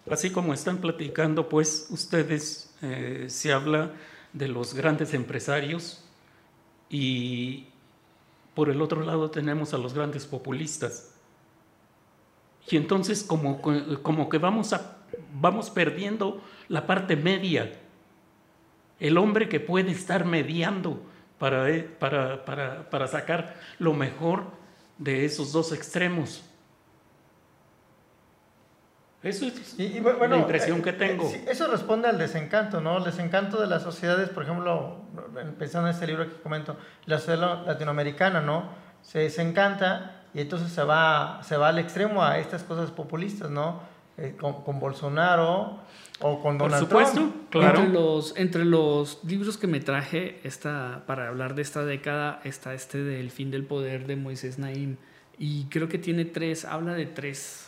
[0.09, 3.91] Así como están platicando, pues ustedes eh, se habla
[4.33, 6.05] de los grandes empresarios
[6.89, 7.67] y
[8.57, 11.15] por el otro lado tenemos a los grandes populistas.
[12.71, 14.97] Y entonces como, como que vamos, a,
[15.39, 17.79] vamos perdiendo la parte media,
[18.99, 21.03] el hombre que puede estar mediando
[21.39, 21.67] para,
[21.99, 24.45] para, para, para sacar lo mejor
[24.97, 26.43] de esos dos extremos.
[29.23, 31.33] Eso es y, bueno, la impresión que eh, tengo.
[31.49, 32.99] eso responde al desencanto, ¿no?
[32.99, 35.03] El desencanto de las sociedades, por ejemplo,
[35.59, 36.77] pensando en este libro que comento,
[37.07, 38.71] la sociedad latinoamericana, ¿no?
[39.03, 43.81] Se desencanta y entonces se va, se va al extremo a estas cosas populistas, ¿no?
[44.19, 45.79] Eh, con, Bolsonaro
[46.21, 47.81] o con Donald Por supuesto, Claro.
[47.81, 52.73] Entre los, entre los libros que me traje esta, para hablar de esta década está
[52.73, 54.97] este del fin del poder de Moisés Naim
[55.39, 57.66] y creo que tiene tres, habla de tres,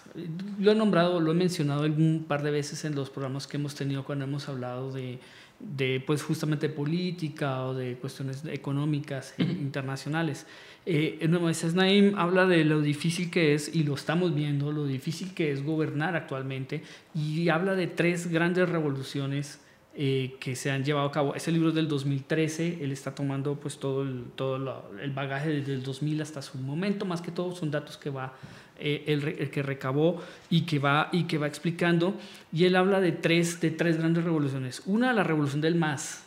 [0.58, 3.74] lo he nombrado, lo he mencionado un par de veces en los programas que hemos
[3.74, 5.18] tenido cuando hemos hablado de,
[5.60, 10.46] de pues justamente política o de cuestiones económicas internacionales.
[10.86, 15.34] Eh, Moisés Naim habla de lo difícil que es, y lo estamos viendo, lo difícil
[15.34, 16.82] que es gobernar actualmente,
[17.14, 19.60] y habla de tres grandes revoluciones
[20.00, 21.34] eh, que se han llevado a cabo.
[21.34, 24.54] Ese libro es del 2013, él está tomando pues todo el, todo
[25.02, 28.34] el bagaje desde el 2000 hasta su momento, más que todo son datos que va
[28.78, 32.14] eh, el, que recabó y que, va, y que va explicando.
[32.52, 34.82] Y él habla de tres, de tres grandes revoluciones.
[34.86, 36.22] Una, la revolución del más,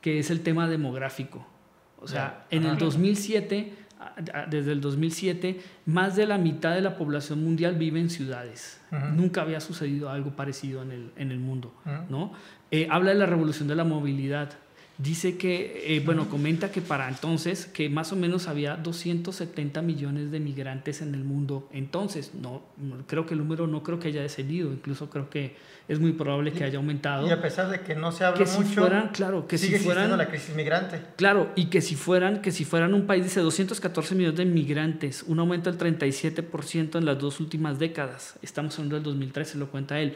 [0.00, 1.46] que es el tema demográfico.
[2.00, 3.74] O sea, en el 2007,
[4.48, 8.80] desde el 2007, más de la mitad de la población mundial vive en ciudades.
[9.14, 11.74] Nunca había sucedido algo parecido en el, en el mundo,
[12.08, 12.32] ¿no?
[12.70, 14.50] Eh, habla de la revolución de la movilidad.
[15.02, 20.30] Dice que, eh, bueno, comenta que para entonces, que más o menos había 270 millones
[20.30, 21.68] de migrantes en el mundo.
[21.72, 22.62] Entonces, no,
[23.06, 25.56] creo que el número no creo que haya descendido, incluso creo que
[25.88, 27.26] es muy probable que haya aumentado.
[27.26, 29.84] Y a pesar de que no se habla mucho, si fueran, claro, que sigue si
[29.84, 31.00] fueran la crisis migrante.
[31.16, 35.24] Claro, y que si fueran, que si fueran un país de 214 millones de migrantes,
[35.26, 38.34] un aumento del 37% en las dos últimas décadas.
[38.42, 40.14] Estamos hablando del 2013, lo cuenta él.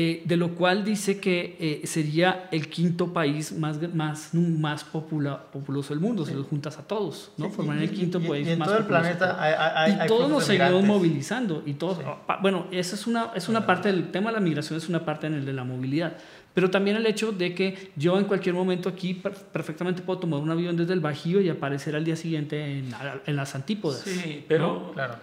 [0.00, 5.92] Eh, de lo cual dice que eh, sería el quinto país más, más, más populoso
[5.92, 7.50] del mundo, si los juntas a todos, ¿no?
[7.50, 10.84] Formarían el quinto país y en más todo el planeta hay, Y todos nos seguimos
[10.84, 11.64] movilizando.
[11.66, 14.76] Y todos, ah, bueno, esa es una, es una parte del tema de la migración,
[14.76, 16.16] es una parte en el de la movilidad.
[16.54, 20.50] Pero también el hecho de que yo en cualquier momento aquí perfectamente puedo tomar un
[20.52, 22.94] avión desde el Bajío y aparecer al día siguiente en,
[23.26, 24.02] en las antípodas.
[24.02, 25.16] Sí, pero, claro.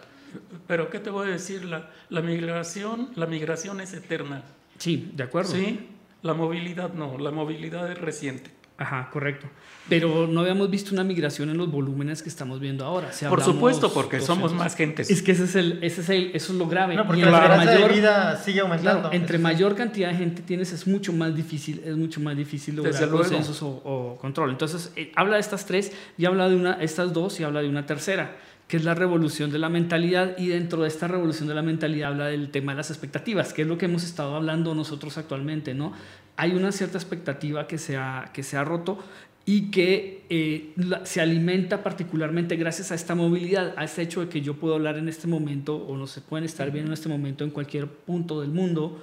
[0.68, 1.64] pero ¿qué te voy a decir?
[1.64, 4.44] La, la, migración, la migración es eterna.
[4.78, 5.52] Sí, de acuerdo.
[5.52, 5.90] Sí,
[6.22, 8.52] la movilidad no, la movilidad es reciente.
[8.78, 9.48] Ajá, correcto.
[9.88, 13.10] Pero no habíamos visto una migración en los volúmenes que estamos viendo ahora.
[13.30, 15.10] Por supuesto, porque somos más gentes.
[15.10, 16.96] Es que ese es el, ese es el, eso es lo grave.
[16.96, 19.12] No, porque la mayor, de vida sigue aumentando.
[19.14, 23.10] entre mayor cantidad de gente tienes, es mucho más difícil, es mucho más difícil lograr
[23.10, 24.50] consensos o, o, control.
[24.50, 27.70] Entonces, eh, habla de estas tres y habla de una, estas dos y habla de
[27.70, 28.36] una tercera
[28.68, 32.12] que es la revolución de la mentalidad y dentro de esta revolución de la mentalidad
[32.12, 35.74] habla del tema de las expectativas, que es lo que hemos estado hablando nosotros actualmente,
[35.74, 35.94] ¿no?
[36.36, 38.98] Hay una cierta expectativa que se ha, que se ha roto
[39.46, 40.74] y que eh,
[41.04, 44.98] se alimenta particularmente gracias a esta movilidad, a este hecho de que yo puedo hablar
[44.98, 48.42] en este momento o no se pueden estar viendo en este momento en cualquier punto
[48.42, 49.00] del mundo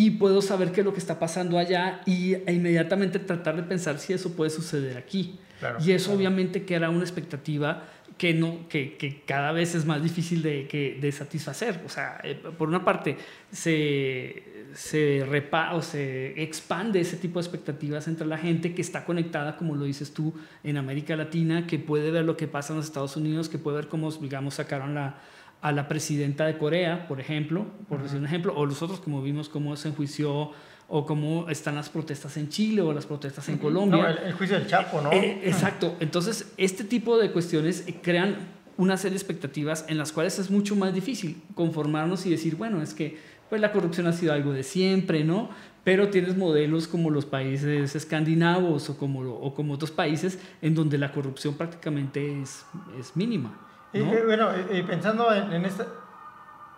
[0.00, 3.62] y puedo saber qué es lo que está pasando allá y, e inmediatamente tratar de
[3.64, 5.38] pensar si eso puede suceder aquí.
[5.84, 7.84] y eso obviamente que era una expectativa
[8.16, 11.82] que, no, que, que, cada vez es más difícil de, que, de satisfacer.
[11.84, 13.18] O sea, eh, por una parte,
[13.52, 19.04] se, se, repa, o se expande ese tipo de expectativas entre la gente que está
[19.04, 20.32] conectada, como lo dices tú,
[20.64, 23.76] en América Latina, que puede ver lo que pasa en los Estados Unidos, que puede
[23.76, 25.20] ver cómo, digamos, sacaron la,
[25.62, 29.48] a la presidenta de Corea, por ejemplo, por decir un ejemplo, o nosotros como vimos
[29.48, 30.52] cómo se enjuició
[30.88, 34.02] o cómo están las protestas en Chile o las protestas en Colombia.
[34.02, 35.12] No, el, juicio del Chapo, ¿no?
[35.12, 35.96] Eh, exacto.
[36.00, 38.36] Entonces, este tipo de cuestiones crean
[38.76, 42.82] una serie de expectativas en las cuales es mucho más difícil conformarnos y decir, bueno,
[42.82, 43.18] es que
[43.48, 45.50] pues la corrupción ha sido algo de siempre, ¿no?
[45.84, 50.98] Pero tienes modelos como los países escandinavos o como, o como otros países en donde
[50.98, 52.64] la corrupción prácticamente es,
[52.98, 53.69] es mínima.
[53.92, 55.86] Y, bueno, y, pensando en, en esta,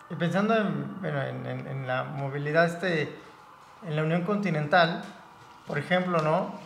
[0.09, 3.13] y pensando en, bueno, en, en, la movilidad este,
[3.87, 5.03] en la Unión Continental,
[5.67, 6.59] por ejemplo, ¿no?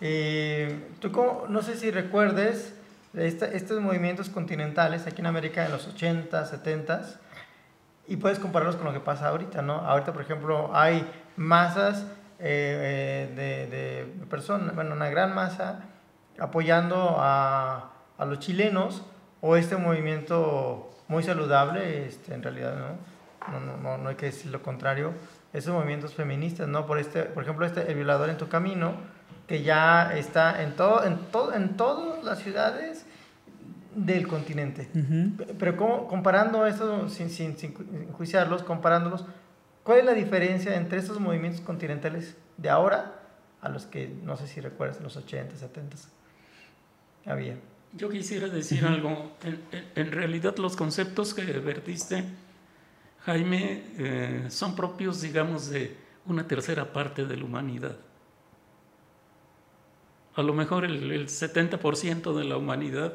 [0.00, 1.10] Eh, tú
[1.48, 2.74] no sé si recuerdes
[3.14, 7.02] estos movimientos continentales aquí en América en los 80, 70
[8.06, 9.74] y puedes compararlos con lo que pasa ahorita, ¿no?
[9.74, 11.06] Ahorita, por ejemplo, hay
[11.36, 12.06] masas
[12.38, 15.80] eh, eh, de, personas, bueno, una gran masa
[16.38, 19.02] apoyando a, a, los chilenos
[19.40, 23.18] o este movimiento muy saludable, este, en realidad, ¿no?
[23.60, 25.12] No, no, no hay que decir lo contrario,
[25.52, 26.86] esos movimientos feministas, ¿no?
[26.86, 28.94] Por, este, por ejemplo, este, El violador en tu camino,
[29.46, 33.06] que ya está en, todo, en, todo, en todas las ciudades
[33.94, 34.88] del continente.
[35.58, 37.74] Pero ¿cómo, comparando eso, sin, sin, sin
[38.08, 39.24] enjuiciarlos, comparándolos,
[39.82, 43.14] ¿cuál es la diferencia entre estos movimientos continentales de ahora
[43.62, 45.96] a los que, no sé si recuerdas, en los 80, 70
[47.26, 47.56] había?
[47.98, 49.36] Yo quisiera decir algo.
[49.42, 49.60] En,
[49.94, 52.24] en, realidad los conceptos que vertiste,
[53.26, 57.98] Jaime, eh, son propios, digamos, de una tercera parte de la humanidad
[60.38, 63.12] a lo mejor el, 70% de la humanidad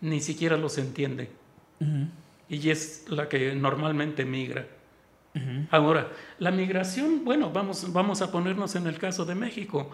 [0.00, 1.30] ni siquiera los entiende.
[2.48, 4.66] Y es la que normalmente migra.
[5.70, 9.88] Ahora, la migración, bueno, vamos, vamos a ponernos en el caso de México.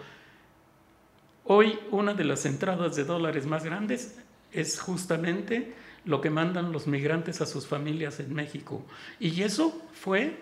[1.45, 4.19] Hoy una de las entradas de dólares más grandes
[4.51, 5.73] es justamente
[6.05, 8.85] lo que mandan los migrantes a sus familias en México.
[9.19, 10.39] Y eso fue,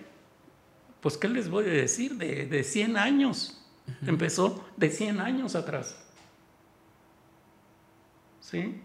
[1.02, 2.16] pues, ¿qué les voy a decir?
[2.16, 3.56] De, de 100 años.
[4.06, 5.98] Empezó de 100 años atrás.
[8.50, 8.82] ¿sí?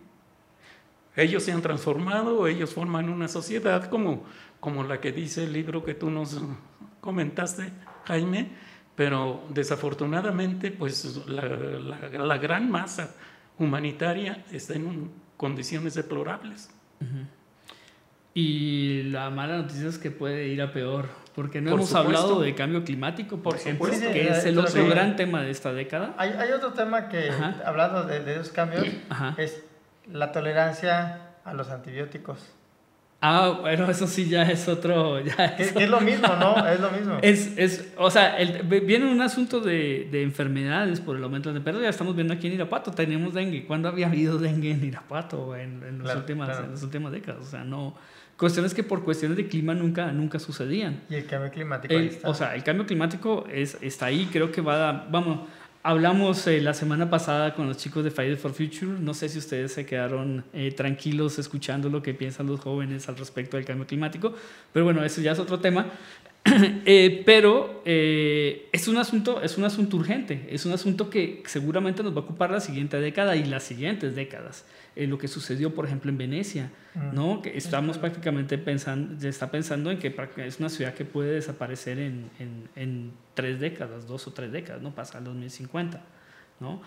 [1.17, 4.25] Ellos se han transformado, ellos forman una sociedad como,
[4.61, 6.41] como la que dice el libro que tú nos
[7.01, 7.73] comentaste,
[8.05, 8.51] Jaime,
[8.97, 13.15] pero desafortunadamente pues la, la, gran masa
[13.59, 16.71] humanitaria está en condiciones deplorables.
[18.33, 22.55] Y la mala noticia es que puede ir a peor, porque no hemos hablado de
[22.55, 26.15] cambio climático, por, ejemplo, que es el otro gran tema de esta década.
[26.19, 27.31] Hay, hay otro tema que,
[27.65, 28.87] hablando de, de, esos cambios,
[29.37, 29.63] es
[30.11, 32.55] la tolerancia a los antibióticos.
[33.27, 35.19] Ah, bueno, eso sí ya es otro...
[35.25, 36.55] Ya es, es lo mismo, ¿no?
[36.69, 37.19] Es lo mismo.
[37.23, 41.61] Es, es, o sea, el, viene un asunto de, de, enfermedades por el aumento de
[41.63, 41.81] perros.
[41.81, 43.65] Ya estamos viendo aquí en Irapuato, tenemos dengue.
[43.65, 47.41] ¿Cuándo había habido dengue en Irapuato en, en, las últimas, en las últimas décadas?
[47.41, 47.95] O sea, no
[48.37, 51.03] cuestiones que por cuestiones de clima nunca, nunca sucedían.
[51.09, 52.29] Y el cambio climático ahí está.
[52.29, 55.49] O sea, el cambio climático es, está ahí, creo que va a, vamos,
[55.85, 59.39] hablamos eh, la semana pasada con los chicos de Fridays for Future, no sé si
[59.39, 63.87] ustedes se quedaron eh, tranquilos escuchando lo que piensan los jóvenes al respecto del cambio
[63.87, 64.35] climático,
[64.73, 65.87] pero bueno, eso ya es otro tema.
[66.87, 72.03] Eh, pero eh, es, un asunto, es un asunto urgente, es un asunto que seguramente
[72.03, 74.67] nos va a ocupar la siguiente década y las siguientes décadas.
[74.95, 77.15] Eh, lo que sucedió, por ejemplo, en Venecia, mm.
[77.15, 77.41] ¿no?
[77.41, 82.31] que estamos prácticamente pensando, está pensando en que es una ciudad que puede desaparecer en,
[82.39, 84.95] en, en tres décadas, dos o tres décadas, ¿no?
[84.95, 86.01] pasa al 2050.
[86.61, 86.83] ¿no?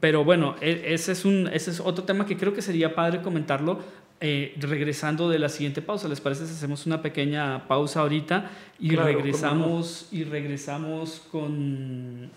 [0.00, 3.22] pero bueno, e, ese es, un, ese es otro tema que creo que sería padre
[3.22, 3.80] comentarlo
[4.20, 6.08] eh, regresando de la siguiente pausa.
[6.08, 12.30] ¿Les parece si hacemos una pequeña pausa ahorita y regresamos y regresamos con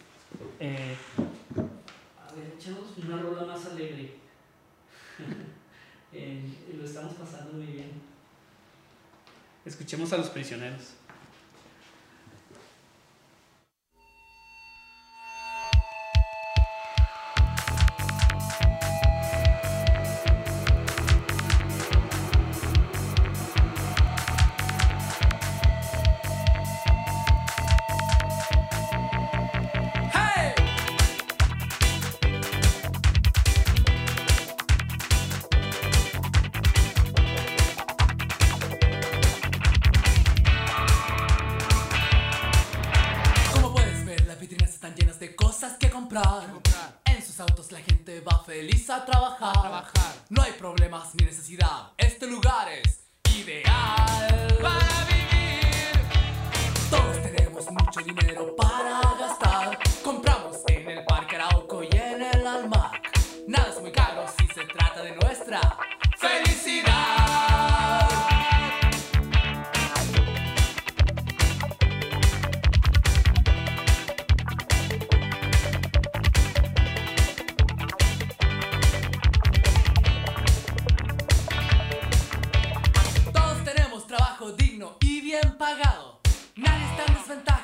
[0.60, 0.96] eh,
[1.58, 4.14] a ver, echamos una rola más alegre.
[6.14, 6.42] eh,
[6.78, 7.92] lo estamos pasando muy bien.
[9.66, 10.94] Escuchemos a los prisioneros.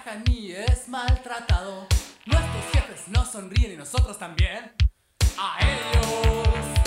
[0.10, 1.88] Trabaja ni es maltratado.
[2.26, 4.72] Nuestros jefes no sonríen y nosotros también.
[5.38, 6.79] A ellos.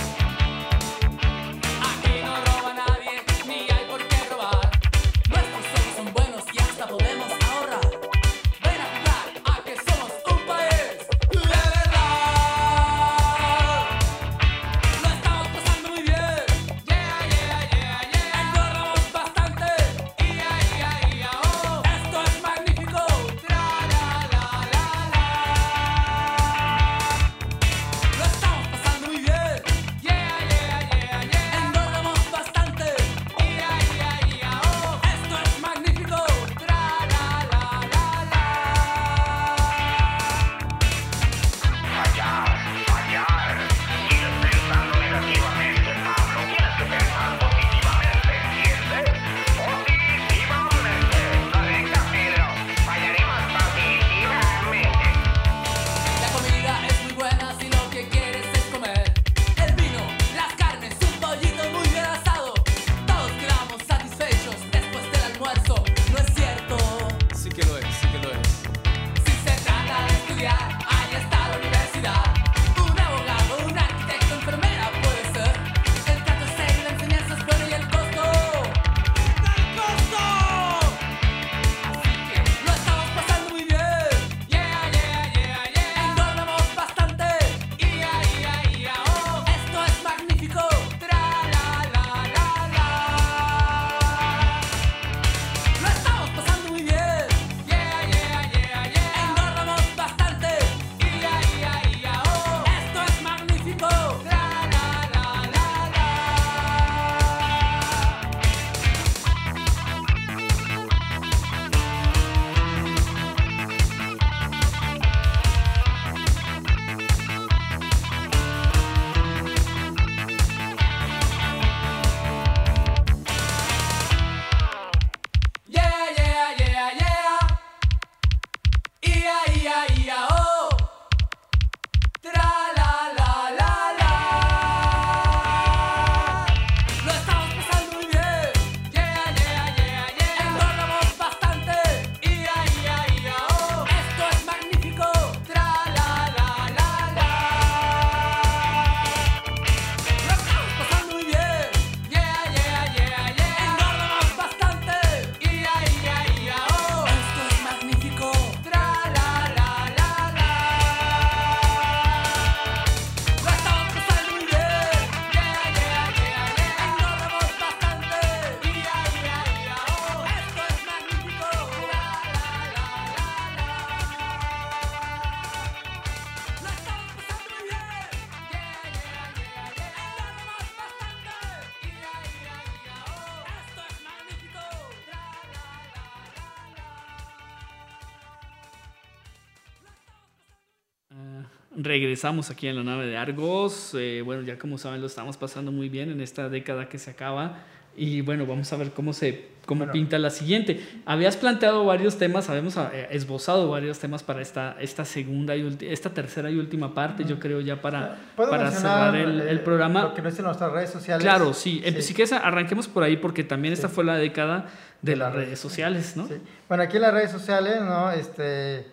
[192.12, 193.92] Regresamos aquí en la nave de Argos.
[193.94, 197.10] Eh, bueno, ya como saben, lo estamos pasando muy bien en esta década que se
[197.10, 197.60] acaba.
[197.96, 199.92] Y bueno, vamos a ver cómo se cómo Bueno.
[199.92, 200.84] pinta la siguiente.
[201.06, 205.86] Habías planteado varios temas, habíamos eh, esbozado varios temas para esta, esta segunda y ulti-
[205.88, 209.60] esta tercera y última parte, yo creo ya para, ¿Puedo para cerrar el, eh, el
[209.60, 210.02] programa.
[210.02, 211.22] Lo que no es en nuestras redes sociales.
[211.22, 211.80] Claro, sí.
[211.84, 212.02] Eh, Sí.
[212.02, 213.94] Si quieres, arranquemos por ahí porque también esta Sí.
[213.94, 214.66] fue la década
[215.00, 215.58] de De las redes.
[215.60, 216.26] sociales, ¿no?
[216.28, 216.34] Sí.
[216.68, 218.10] Bueno, aquí en las redes sociales, ¿no?
[218.10, 218.86] Este,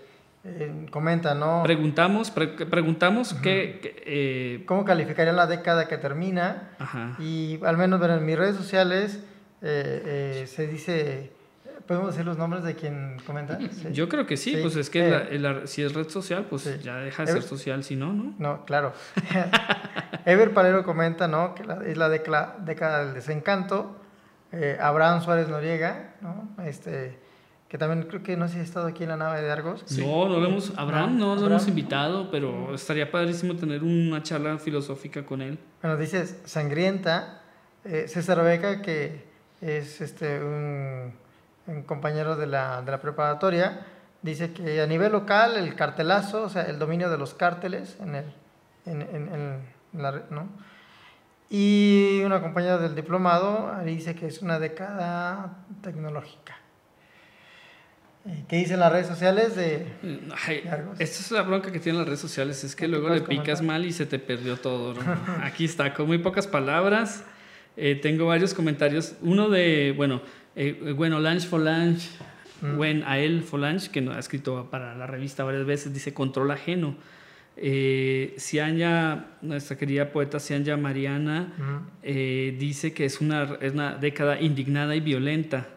[0.45, 1.63] eh, comenta, ¿no?
[1.63, 6.69] Preguntamos, pre- preguntamos qué, qué, eh, ¿Cómo calificarían la década que termina?
[6.79, 7.15] ajá.
[7.19, 9.19] Y al menos bueno, en mis redes sociales
[9.61, 11.31] eh, eh, se dice,
[11.87, 13.57] ¿podemos decir los nombres de quien comenta?
[13.71, 13.89] Sí.
[13.91, 16.61] Yo creo que sí, Sí, pues es que la- la- si es red social, pues
[16.63, 16.71] sí.
[16.81, 18.33] ya deja de ser social, si no, ¿no?
[18.39, 18.93] No, claro.
[20.25, 21.53] Ever Palero comenta, ¿no?
[21.55, 23.95] Que la- es la década del desencanto.
[24.81, 26.49] Abraham Suárez Noriega, ¿no?
[26.65, 27.19] Este,
[27.69, 29.85] que también creo que no sé si ha estado aquí en la nave de Argos.
[29.97, 31.51] No, no lo hemos, Abraham no lo Abraham.
[31.51, 35.59] hemos invitado, pero estaría padrísimo tener una charla filosófica con él.
[35.81, 37.41] Bueno, dice Sangrienta,
[37.85, 39.23] eh, César Beca, que
[39.61, 41.13] es este, un,
[41.67, 43.85] un compañero de la, de la preparatoria,
[44.23, 48.15] dice que a nivel local el cartelazo, o sea, el dominio de los cárteles en,
[48.15, 48.25] el,
[48.85, 49.63] en, en-
[49.93, 50.47] en la red, ¿no?
[51.51, 56.58] Y una compañera del diplomado dice que es una década tecnológica.
[58.29, 59.85] Eh, ¿Qué dicen las redes sociales de...
[60.47, 60.99] Ay, Argos.
[60.99, 63.59] esta es la bronca que tienen las redes sociales, es que ¿Qué luego le picas
[63.59, 63.63] comentar?
[63.63, 64.93] mal y se te perdió todo.
[64.93, 65.01] ¿no?
[65.43, 67.23] Aquí está, con muy pocas palabras.
[67.75, 69.15] Eh, tengo varios comentarios.
[69.21, 70.21] Uno de, bueno,
[70.55, 72.09] eh, bueno, Lunch for Lunch
[72.77, 76.97] Wen Ael Folange, que ha escrito para la revista varias veces, dice Control Ajeno.
[77.55, 81.89] Eh, Cianya, nuestra querida poeta Cianya Mariana, Ujú.
[82.03, 85.67] eh, dice que es una, es una década indignada y violenta.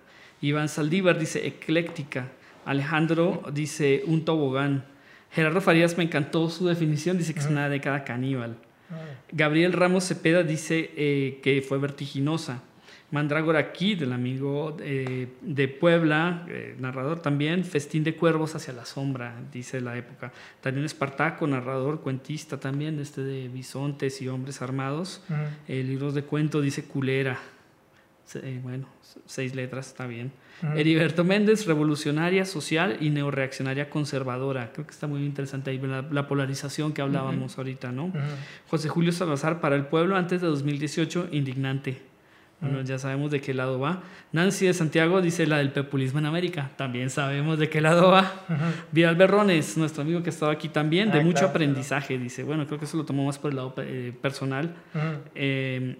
[0.41, 2.27] Iván Saldívar dice ecléctica.
[2.65, 4.85] Alejandro dice un tobogán.
[5.31, 8.57] Gerardo Farías me encantó su definición, dice que es una década caníbal.
[9.31, 12.63] Gabriel Ramos Cepeda dice eh, que fue vertiginosa.
[13.13, 18.87] Mandrágora Kid, el amigo eh, de Puebla, eh, narrador también, Festín de Cuervos hacia la
[18.87, 20.33] sombra, dice la época.
[20.63, 25.23] También Espartaco, narrador, cuentista también, este de bisontes y hombres armados.
[25.69, 27.39] Eh, libros de cuento dice Culera.
[28.35, 28.87] Eh, bueno,
[29.27, 30.33] seis letras, está bien.
[30.63, 30.73] Ujú.
[30.79, 34.71] Heriberto Méndez, revolucionaria social y neoreaccionaria conservadora.
[34.73, 38.07] Creo que está muy interesante ahí la, la polarización que hablábamos ahorita, ¿no?
[38.07, 38.19] Ujú.
[38.69, 42.01] José Julio Salazar, para el pueblo antes de 2018, indignante.
[42.61, 44.05] Bueno, ya sabemos de qué lado va.
[44.31, 46.71] Nancy de Santiago dice la del populismo en América.
[46.77, 48.33] También sabemos de qué lado va.
[48.93, 52.45] Vidal Berrones, nuestro amigo que estaba aquí también, de Ah, mucho claro, aprendizaje, dice.
[52.45, 54.77] Bueno, creo que eso lo tomó más por el lado eh, personal.
[55.35, 55.97] Eh,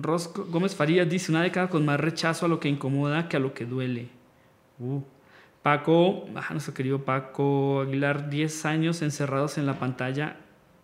[0.00, 3.40] Rosco Gómez Farías dice una década con más rechazo a lo que incomoda que a
[3.40, 4.08] lo que duele.
[4.78, 5.00] Uh.
[5.62, 10.36] Paco, ah, nuestro querido Paco Aguilar, 10 años encerrados en la pantalla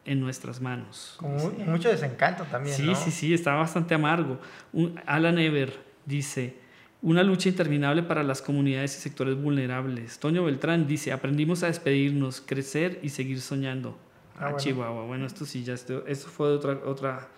[0.07, 1.17] en nuestras manos.
[1.19, 2.95] Con mu- mucho desencanto también, Sí, ¿no?
[2.95, 4.39] sí, sí, está bastante amargo.
[4.73, 6.57] Un- Alan Ever dice,
[7.03, 10.19] una lucha interminable para las comunidades y sectores vulnerables.
[10.19, 13.99] Toño Beltrán dice, aprendimos a despedirnos, crecer y seguir soñando.
[14.35, 14.59] Ah, Ah, bueno.
[14.59, 17.29] Chihuahua, bueno, esto sí, ya esto, esto fue de otra, otra.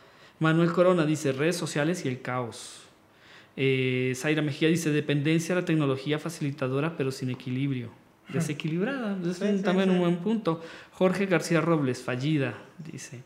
[0.43, 2.80] Manuel Corona dice, redes sociales y el caos.
[3.57, 7.90] Eh, Zaira Mejía dice, dependencia de la tecnología facilitadora pero sin equilibrio.
[8.28, 9.95] Desequilibrada, es Sí, un- sí, también sí.
[9.95, 10.62] un buen punto.
[10.93, 13.20] Jorge García Robles, fallida, dice.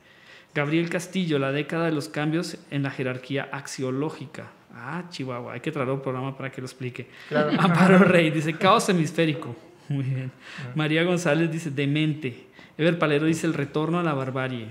[0.54, 4.50] Gabriel Castillo, la década de los cambios en la jerarquía axiológica.
[4.74, 7.06] Ah, Chihuahua, hay que traer un programa para que lo explique.
[7.28, 7.50] Claro.
[7.60, 9.54] Amparo Rey dice caos hemisférico.
[9.88, 10.32] Muy bien.
[10.74, 12.46] María González dice demente.
[12.76, 14.68] Ever Palero dice el retorno a la barbarie.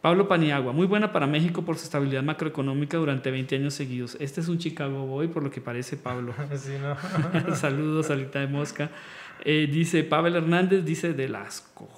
[0.00, 4.16] Pablo Paniagua, muy buena para México por su estabilidad macroeconómica durante 20 años seguidos.
[4.20, 6.34] Este es un Chicago Boy, por lo que parece Pablo.
[6.56, 7.54] Sí, ¿no?
[7.56, 8.90] Saludos, Alita de Mosca.
[9.44, 11.88] Eh, dice Pavel Hernández, dice del asco.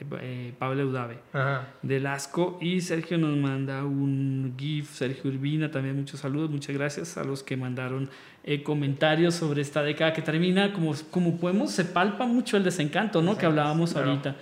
[0.00, 1.68] Eh, eh, Pablo Udave Ajá.
[1.82, 2.58] del asco.
[2.60, 7.42] Y Sergio nos manda un GIF, Sergio Urbina, también muchos saludos, muchas gracias a los
[7.42, 8.08] que mandaron
[8.42, 10.72] eh, comentarios sobre esta década que termina.
[10.72, 13.36] Como, como podemos, se palpa mucho el desencanto, ¿no?
[13.36, 14.10] Que hablábamos claro.
[14.10, 14.36] ahorita.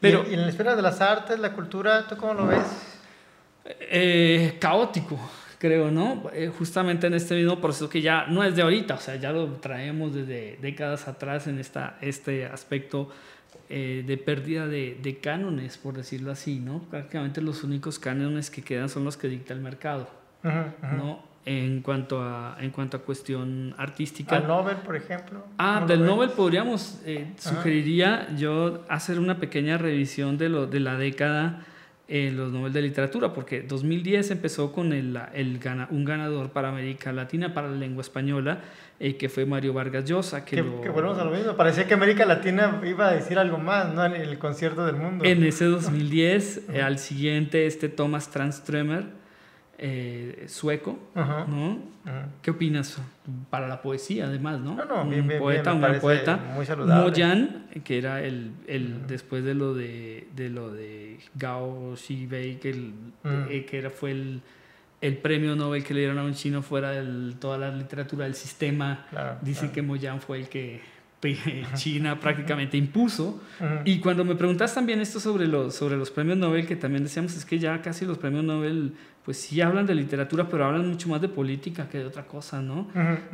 [0.00, 2.88] Pero, y, en la esfera de las artes, la cultura, ¿tú cómo lo ves?
[3.68, 5.18] eh, caótico,
[5.58, 6.30] creo, ¿no?
[6.32, 9.32] Eh, justamente en este mismo proceso que ya no es de ahorita, o sea, ya
[9.32, 13.10] lo traemos desde décadas atrás en esta, este aspecto
[13.68, 16.80] eh, de pérdida de, de cánones, por decirlo así, ¿no?
[16.90, 20.08] Prácticamente los únicos cánones que quedan son los que dicta el mercado.
[20.42, 21.27] ¿no?
[21.46, 24.36] En cuanto a, en cuanto a cuestión artística.
[24.36, 25.46] Al Nobel, por ejemplo.
[25.56, 26.04] Ah, ¿cómo lo del?
[26.06, 31.64] Nobel podríamos, eh, sugeriría yo hacer una pequeña revisión de, lo, de la década
[32.06, 36.68] en los Nobel de Literatura, porque 2010 empezó con el, el gana- un ganador para
[36.70, 38.60] América Latina, para la lengua española,
[39.00, 40.44] eh, que fue Mario Vargas Llosa.
[40.44, 41.54] Que, Que, lo- que volvemos a lo mismo.
[41.56, 44.04] Parecía que América Latina iba a decir algo más, ¿no?
[44.04, 45.24] En el concierto del mundo.
[45.24, 49.04] En ese 2010, eh, al siguiente, este Thomas Tranströmer,
[49.78, 51.46] eh, sueco, Ajá.
[51.48, 51.78] ¿no?
[52.42, 52.98] ¿Qué opinas?
[53.50, 54.74] Para la poesía, además, ¿no?
[54.74, 56.36] No, no, un bien, bien, poeta, bien, me un gran parece poeta.
[56.54, 57.04] muy saludable.
[57.04, 62.70] Moyan, que era el, el después de lo de, de lo de Gao Xibei, que,
[62.70, 63.28] el- Mm.
[63.50, 64.40] eh, que era, fue el,
[65.00, 68.34] el premio Nobel que le dieron a un chino fuera de toda la literatura del
[68.34, 69.06] sistema.
[69.10, 69.74] Claro, Dicen claro.
[69.74, 70.80] que Moyan fue el que
[71.74, 73.40] China prácticamente impuso.
[73.84, 77.34] Y cuando me preguntas también esto sobre los, sobre los premios Nobel, que también decíamos,
[77.36, 78.92] es que ya casi los premios Nobel,
[79.28, 82.62] pues sí hablan de literatura, pero hablan mucho más de política que de otra cosa,
[82.62, 82.88] ¿no?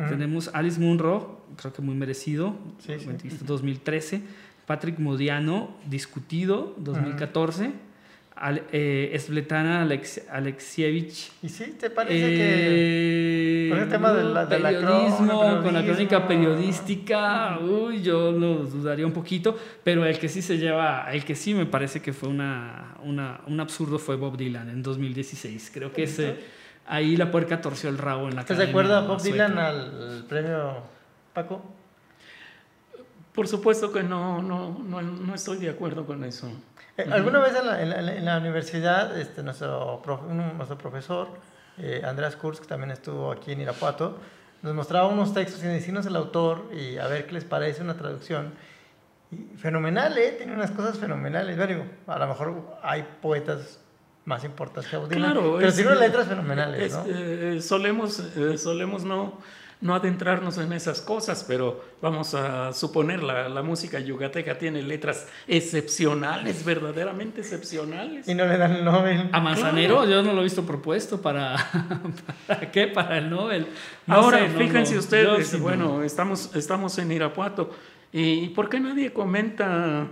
[0.09, 3.05] Tenemos Alice Munro, creo que muy merecido, Sí, sí.
[3.05, 4.21] cuentista 2013.
[4.67, 7.71] Patrick Modiano, discutido, 2014.
[8.37, 11.31] Al- eh, Svetlana Alex- Alexievich.
[11.43, 15.73] ¿Y sí te parece que Eh, con el tema de la- de la periodismo, con
[15.73, 21.07] la crónica periodística, uy, yo lo dudaría un poquito, pero el que sí se lleva,
[21.13, 24.83] el que sí me parece que fue una, una- un absurdo fue Bob Dylan en
[24.83, 25.71] 2016.
[25.73, 26.35] Creo que ese,
[26.87, 28.65] ahí la puerca torció el rabo en la ¿Estás cara.
[28.67, 30.83] de acuerdo a Bob Dylan al premio
[31.33, 31.63] Paco?
[33.35, 36.49] Por supuesto que no, no, no, no estoy de acuerdo con eso.
[36.97, 40.79] Eh, ¿Alguna vez en la, en la- en la universidad, este, nuestro, prof- un- nuestro
[40.79, 41.29] profesor,
[41.79, 44.19] eh, Andreas Kurz, que también estuvo aquí en Irapuato,
[44.63, 47.95] nos mostraba unos textos y decirnos el autor y a ver qué les parece una
[47.97, 48.53] traducción?
[49.33, 50.35] Y fenomenal, ¿eh?
[50.39, 51.57] Tiene unas cosas fenomenales.
[51.57, 53.81] Bueno, digo, a lo mejor hay poetas
[54.27, 57.05] más importantes que Dylan, Claro, pero tiene unas letras fenomenales, es- ¿no?
[57.09, 59.39] eh, solemos, eh, solemos no,
[59.81, 65.27] no adentrarnos en esas cosas, pero vamos a suponer la, la música yucateca tiene letras
[65.47, 68.27] excepcionales, verdaderamente excepcionales.
[68.29, 69.29] Y no le dan el Nobel.
[69.33, 71.57] A Manzanero yo no lo he visto propuesto para...
[72.47, 72.87] ¿Para qué?
[72.87, 73.67] Para el Nobel.
[74.07, 76.03] No Ahora, sé, no, fíjense no, ustedes, sí bueno, no.
[76.03, 77.71] estamos, estamos en Irapuato.
[78.13, 80.07] ¿Y por qué nadie comenta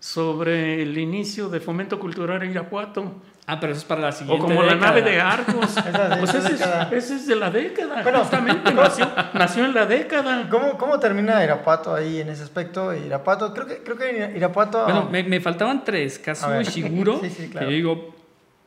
[0.00, 3.22] sobre el inicio de Fomento Cultural en Irapuato?
[3.48, 5.76] Ah, pero eso es para la O siguiente como la nave de Argos.
[5.76, 8.62] Esa de Pues esa ese, es, ese es de la década, Bueno, justamente.
[8.70, 10.48] ¿cómo- Nació, nació en la década.
[10.50, 12.92] ¿Cómo, ¿Cómo termina Irapuato ahí en ese aspecto?
[12.92, 14.82] Irapuato, creo que, creo que Irapuato...
[14.84, 16.18] Bueno, me, me faltaban tres.
[16.18, 16.60] Kazuo.
[16.60, 17.68] Ishiguro, Sí, sí, claro.
[17.68, 18.16] que yo digo,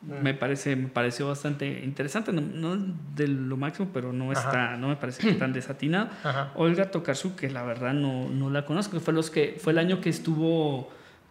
[0.02, 2.32] me, parece, me pareció bastante interesante.
[2.32, 4.40] No, no de lo máximo, pero no, Ajá.
[4.48, 6.08] está, no me parece que tan desatinado.
[6.24, 6.52] Ajá.
[6.56, 10.00] Olga Tokarczuk, que la verdad no, no la conozco, fue, los que, fue el año
[10.00, 10.90] que estuvo...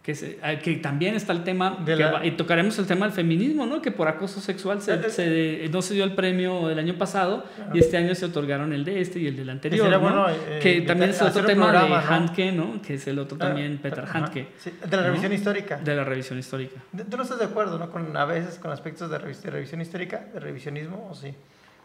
[0.09, 2.87] Que, se- ah, que también está el tema, De que la- va- y tocaremos el
[2.87, 3.79] tema del feminismo, ¿no?
[3.79, 7.45] Que por acoso sexual se, Eh, se- no se dio el premio el año pasado
[7.75, 9.99] y este año se otorgaron el de este y el del anterior, ¿no?
[9.99, 12.11] bueno, eh, que también es otro tema programa, de ¿no?
[12.11, 12.81] Handke, ¿no?
[12.81, 14.17] Que es el otro también, Peter Ajá.
[14.17, 14.47] Handke.
[14.57, 15.07] Sí, de la ¿no?
[15.09, 15.77] revisión histórica.
[15.77, 16.81] De la revisión histórica.
[17.07, 17.91] ¿Tú no estás de acuerdo, no?
[17.91, 21.31] Con, a veces con aspectos de, revis- de revisión histórica, de revisionismo, o sí?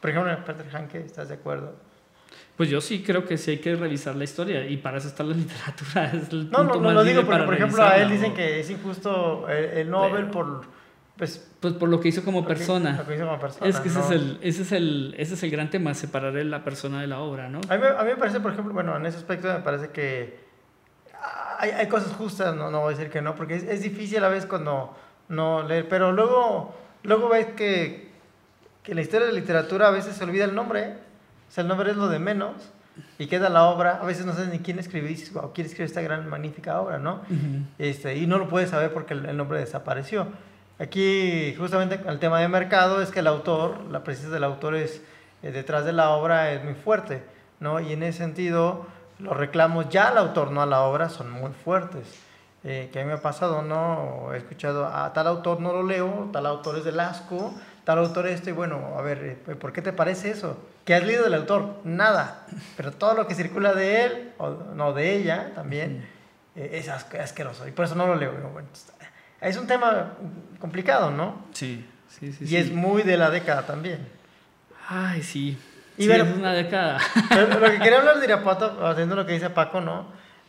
[0.01, 1.75] Por ejemplo, Peter Hanke, ¿estás de acuerdo?
[2.57, 5.23] Pues yo sí creo que sí hay que revisar la historia y para eso está
[5.25, 6.07] la literatura.
[6.13, 8.31] Es el No, no, punto no más lo digo porque, por ejemplo, a él dicen
[8.31, 8.35] ¿no?
[8.37, 10.75] que es injusto el, el Nobel Pero- por...
[11.17, 12.97] Pues, Pues por lo que hizo como lo que- persona.
[12.99, 14.05] lo que hizo como persona, Es que ese, ¿no?
[14.05, 17.21] es el, ese, es el, ese es el gran tema, separar la persona de la
[17.21, 17.61] obra, ¿no?
[17.69, 20.41] A mí, a mí me parece, por ejemplo, bueno, en ese aspecto me parece que
[21.59, 24.23] hay, hay cosas justas, no, no voy a decir que no, porque es, es difícil
[24.25, 24.93] a veces cuando
[25.29, 26.75] no leer, pero luego,
[27.05, 28.11] luego ves que,
[28.83, 30.95] que en la historia de la literatura a veces se olvida el nombre, ¿eh?
[31.55, 32.55] Sea, el nombre es lo de menos,
[33.19, 35.67] y queda la obra, a veces no sabes ni quién escribió, y dices, wow, quién
[35.67, 37.23] escribió esta gran, magnífica obra, ¿no?
[37.31, 37.65] Ujú.
[37.79, 40.29] Este, y no lo puedes saber porque el, el nombre desapareció.
[40.79, 45.03] Aquí, justamente, el tema de mercado es que el autor, la presencia del autor es
[45.43, 47.23] eh, detrás de la obra es muy fuerte,
[47.61, 47.79] ¿no?
[47.79, 48.87] Y en ese sentido,
[49.19, 52.07] los reclamos ya al autor, no a la obra, son muy fuertes.
[52.65, 54.33] Eh, que a mí me ha pasado, ¿no?
[54.33, 58.27] He escuchado a tal autor no lo leo, tal autor es del asco, tal autor
[58.27, 60.57] esto, y bueno, a ver, eh, ¿por qué te parece eso?
[60.85, 61.77] ¿Qué has leído del autor?
[61.85, 62.47] Nada.
[62.77, 66.07] Pero todo lo que circula de él, o no de ella también,
[66.57, 67.67] eh, es asque- asqueroso.
[67.67, 68.33] Y por eso no lo leo.
[68.53, 68.69] Bueno,
[69.41, 70.13] es un tema
[70.61, 71.47] complicado, ¿no?
[71.53, 72.45] Sí, sí, sí.
[72.45, 72.57] y sí.
[72.57, 74.07] es muy de la década también.
[74.89, 75.59] Ay, sí.
[75.97, 76.99] Y Sí, ver- es una década.
[77.29, 80.07] Pero lo que quería hablar de Irapuato, haciendo lo que dice Paco, ¿no?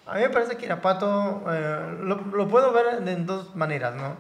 [0.08, 4.16] A mí me parece que Irapuato eh, lo, lo puedo ver en dos maneras, ¿no?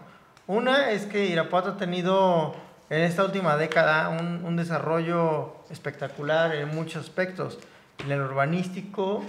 [0.47, 2.55] Una es que Irapuato ha tenido
[2.89, 7.59] en esta última década un, un desarrollo espectacular en muchos aspectos.
[8.03, 9.23] En el urbanístico,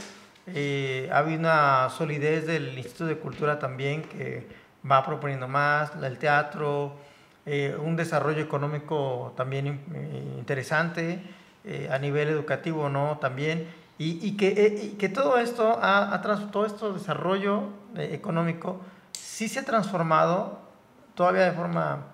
[0.46, 4.46] eh, ha habido una solidez del Instituto de Cultura también que
[4.88, 6.94] va proponiendo más, el teatro,
[7.46, 11.20] eh, un desarrollo económico también eh, interesante
[11.64, 13.18] eh, a nivel educativo, ¿no?
[13.18, 13.68] También.
[13.98, 18.80] Y, y que, eh, y que todo esto, ha, ha todo esto desarrollo eh, económico
[19.12, 20.61] sí se ha transformado,
[21.14, 22.04] todavía de forma,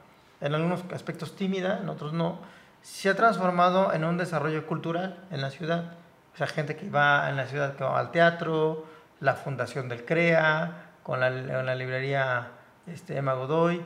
[0.42, 2.40] en algunos aspectos tímida, en otros no,
[2.82, 5.92] se ha transformado en un desarrollo cultural en la ciudad.
[6.34, 8.86] O sea, gente que va en la ciudad que va al teatro,
[9.20, 12.48] la fundación del CREA, con la, con la librería
[12.86, 13.80] este, Emma Godoy,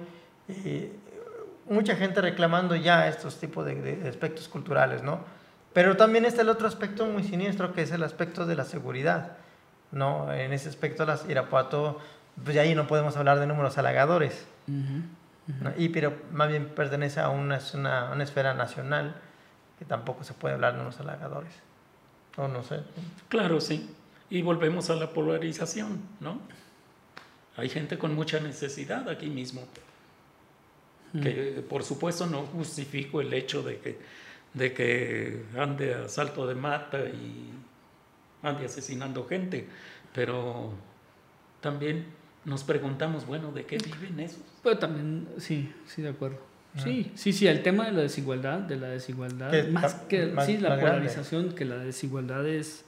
[0.48, 0.88] y
[1.68, 5.20] mucha gente reclamando ya estos tipos de, de aspectos culturales, ¿no?
[5.72, 9.36] Pero también está el otro aspecto muy siniestro, que es el aspecto de la seguridad,
[9.92, 10.32] ¿no?
[10.32, 12.00] En ese aspecto, las Irapuato,
[12.42, 15.02] pues ahí no podemos hablar de números halagadores, Ujú.
[15.61, 15.72] ¿No?
[15.76, 19.14] Y pero más bien pertenece a una, es una, una esfera nacional
[19.78, 21.53] que tampoco se puede hablar de números halagadores.
[22.36, 22.80] O no sé.
[23.28, 23.90] Claro, sí.
[24.28, 26.40] Y volvemos a la polarización, ¿no?
[27.57, 29.66] Hay gente con mucha necesidad aquí mismo.
[31.22, 33.99] Que por supuesto no justifico el hecho de que,
[34.53, 37.53] de que ande a salto de mata y
[38.42, 39.66] ande asesinando gente,
[40.12, 40.74] pero
[41.62, 42.07] también
[42.47, 44.40] nos preguntamos, bueno, ¿de qué viven esos?
[44.62, 46.38] Pero también, sí, sí, de acuerdo.
[46.82, 50.47] Sí, sí, sí, el tema de la desigualdad, de la desigualdad, Que más que, más-
[50.47, 50.99] sí, la más grande.
[51.01, 52.84] polarización, que la desigualdad es,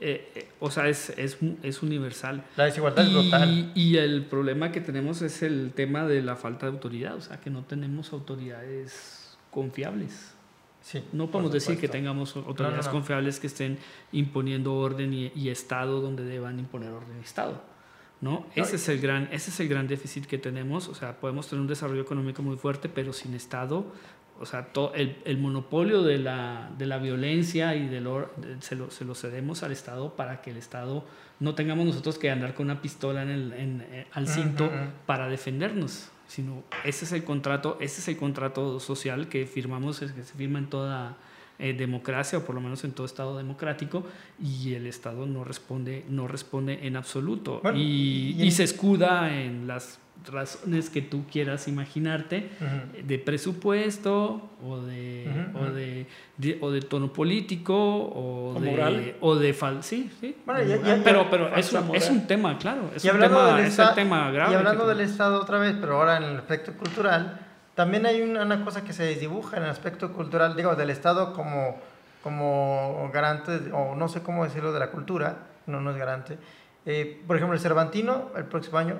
[0.00, 2.42] eh, eh, o sea, es, es, es universal.
[2.56, 3.70] La desigualdad es brutal.
[3.74, 7.20] Y, y el problema que tenemos es el tema de la falta de autoridad, o
[7.20, 10.34] sea, que no tenemos autoridades confiables.
[10.82, 12.92] Sí, No podemos decir que tengamos autoridades no.
[12.92, 13.78] confiables que estén
[14.12, 17.62] imponiendo orden y, y Estado donde deban imponer orden y Estado.
[18.20, 18.46] ¿No?
[18.54, 20.88] Ese, es el gran, ese es el gran déficit que tenemos.
[20.88, 23.86] O sea, podemos tener un desarrollo económico muy fuerte, pero sin Estado,
[24.38, 28.08] o sea, to- el, el monopolio de la, de la violencia y del
[28.60, 31.04] se, lo, se lo cedemos al Estado para que el Estado
[31.40, 34.70] no tengamos nosotros que andar con una pistola en el, en- eh, al cinto
[35.06, 40.08] para defendernos, sino ese es el contrato, ese es el contrato social que firmamos, que
[40.08, 41.16] se firma en toda
[41.60, 44.04] eh, democracia, o por lo menos en todo Estado democrático,
[44.42, 47.60] y el Estado no responde, no responde en absoluto.
[47.62, 49.98] Bueno, y, y y en- se escuda en las
[50.30, 52.50] razones que tú quieras imaginarte
[53.06, 53.18] de
[53.64, 56.06] presupuesto o de, o de,
[56.36, 59.14] de- o de tono político o, O de moral.
[59.20, 60.36] o de fal sí sí.
[60.44, 63.78] Bueno, ya- ya- pero pero es un, es un tema claro es un tema es
[63.78, 67.38] el tema grave y hablando del Estado otra vez, pero ahora en el aspecto cultural,
[67.74, 71.32] también hay una, una cosa que se desdibuja en el aspecto cultural, digo, del Estado
[71.32, 71.76] como,
[72.22, 76.38] como garante, o no sé cómo decirlo, de la cultura, no, no es garante.
[76.86, 78.96] Eh, por ejemplo, el Cervantino el próximo año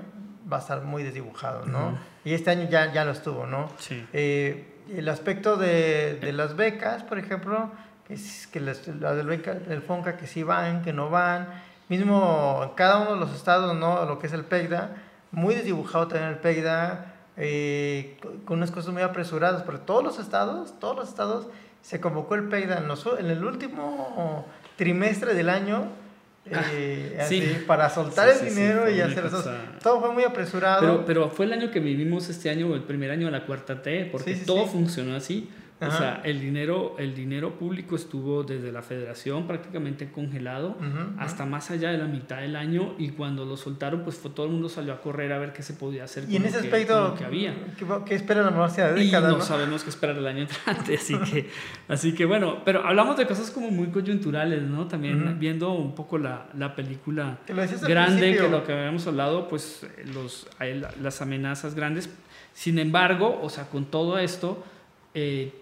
[0.50, 1.98] va a estar muy desdibujado, ¿no?
[2.24, 3.68] Y este año ya, ya lo estuvo, ¿no?
[3.78, 7.70] sí Eh, el aspecto de, de las becas, por ejemplo,
[8.08, 11.48] es- que las, las del, beca, del FONCA que sí van, que no van,
[11.88, 14.04] mismo en cada uno de los estados, ¿no?
[14.06, 14.90] Lo que es el PECDA,
[15.32, 17.09] muy desdibujado también el PECDA,
[17.40, 21.46] eh, con unas cosas muy apresuradas, pero todos los estados, todos los estados,
[21.82, 25.84] se convocó el PECDA en, los en el último trimestre del año.
[26.46, 27.40] eh, Ah, sí.
[27.42, 29.44] así, para soltar Sí, el sí, dinero y hacer eso.
[29.82, 30.80] Todo fue muy apresurado.
[30.80, 33.82] pero pero fue el año que vivimos este año el primer año de la cuarta
[33.82, 35.48] T porque todo funcionó así
[35.82, 40.76] o sea el dinero el dinero público estuvo desde la Federación prácticamente congelado
[41.18, 44.46] hasta más allá de la mitad del año y cuando lo soltaron pues fue todo
[44.46, 46.56] el mundo salió a correr a ver qué se podía hacer Y en con ese
[46.58, 47.54] lo que- con aspecto, lo que había.
[47.78, 49.30] ¿qué, qué espera la universidad de y década?
[49.30, 49.42] no, no?
[49.42, 51.48] sabemos qué esperar el año entrante así que
[51.88, 56.18] así que bueno pero hablamos de cosas como muy coyunturales no también viendo un poco
[56.18, 57.54] la, la película Que
[57.88, 60.46] grande que lo que habíamos hablado pues los
[61.00, 62.10] las amenazas grandes.
[62.52, 64.62] Sin embargo o sea con todo esto
[65.14, 65.52] eh,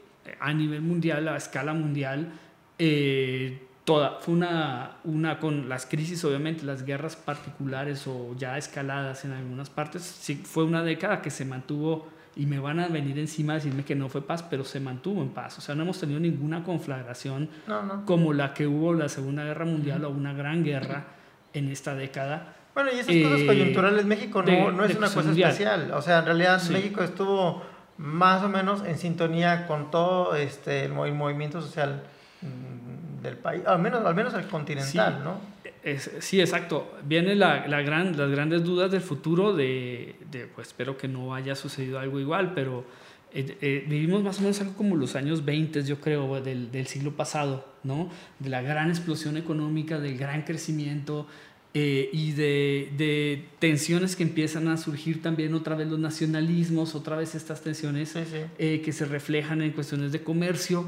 [0.41, 2.33] a nivel mundial a escala mundial
[2.79, 9.24] eh, toda fue una una con las crisis obviamente las guerras particulares o ya escaladas
[9.24, 12.07] en algunas partes sí fue una década que se mantuvo
[12.37, 15.22] y me van a venir encima a decirme que no fue paz pero se mantuvo
[15.22, 18.05] en paz o sea no hemos tenido ninguna conflagración No, no.
[18.05, 21.05] como la que hubo en la Segunda Guerra Mundial o una gran guerra
[21.55, 22.55] en esta década.
[22.74, 25.51] Bueno, y esas cosas Eh, coyunturales, México no, de- no es una cosa mundial.
[25.51, 25.91] especial.
[25.93, 26.72] O sea, en realidad Sí.
[26.74, 27.62] México estuvo
[27.99, 32.03] más o menos en sintonía con todo este, el, movi- movimiento social
[32.42, 35.24] mm, del país, al menos, al menos el continental, Sí.
[35.24, 35.59] ¿no?
[35.82, 36.92] Es- sí, exacto.
[37.05, 41.34] Viene la, la gran, las grandes dudas del futuro de, de, pues espero que no
[41.34, 42.84] haya sucedido algo igual, pero
[43.32, 46.86] eh, eh, vivimos más o menos algo como los años 20, yo creo, del, del
[46.86, 48.09] siglo pasado, ¿no?
[48.38, 51.26] De la gran explosión económica, del gran crecimiento
[51.81, 57.14] eh, y de, de tensiones que empiezan a surgir también otra vez los nacionalismos, otra
[57.16, 58.39] vez estas tensiones Sí, sí.
[58.59, 60.87] eh, que se reflejan en cuestiones de comercio,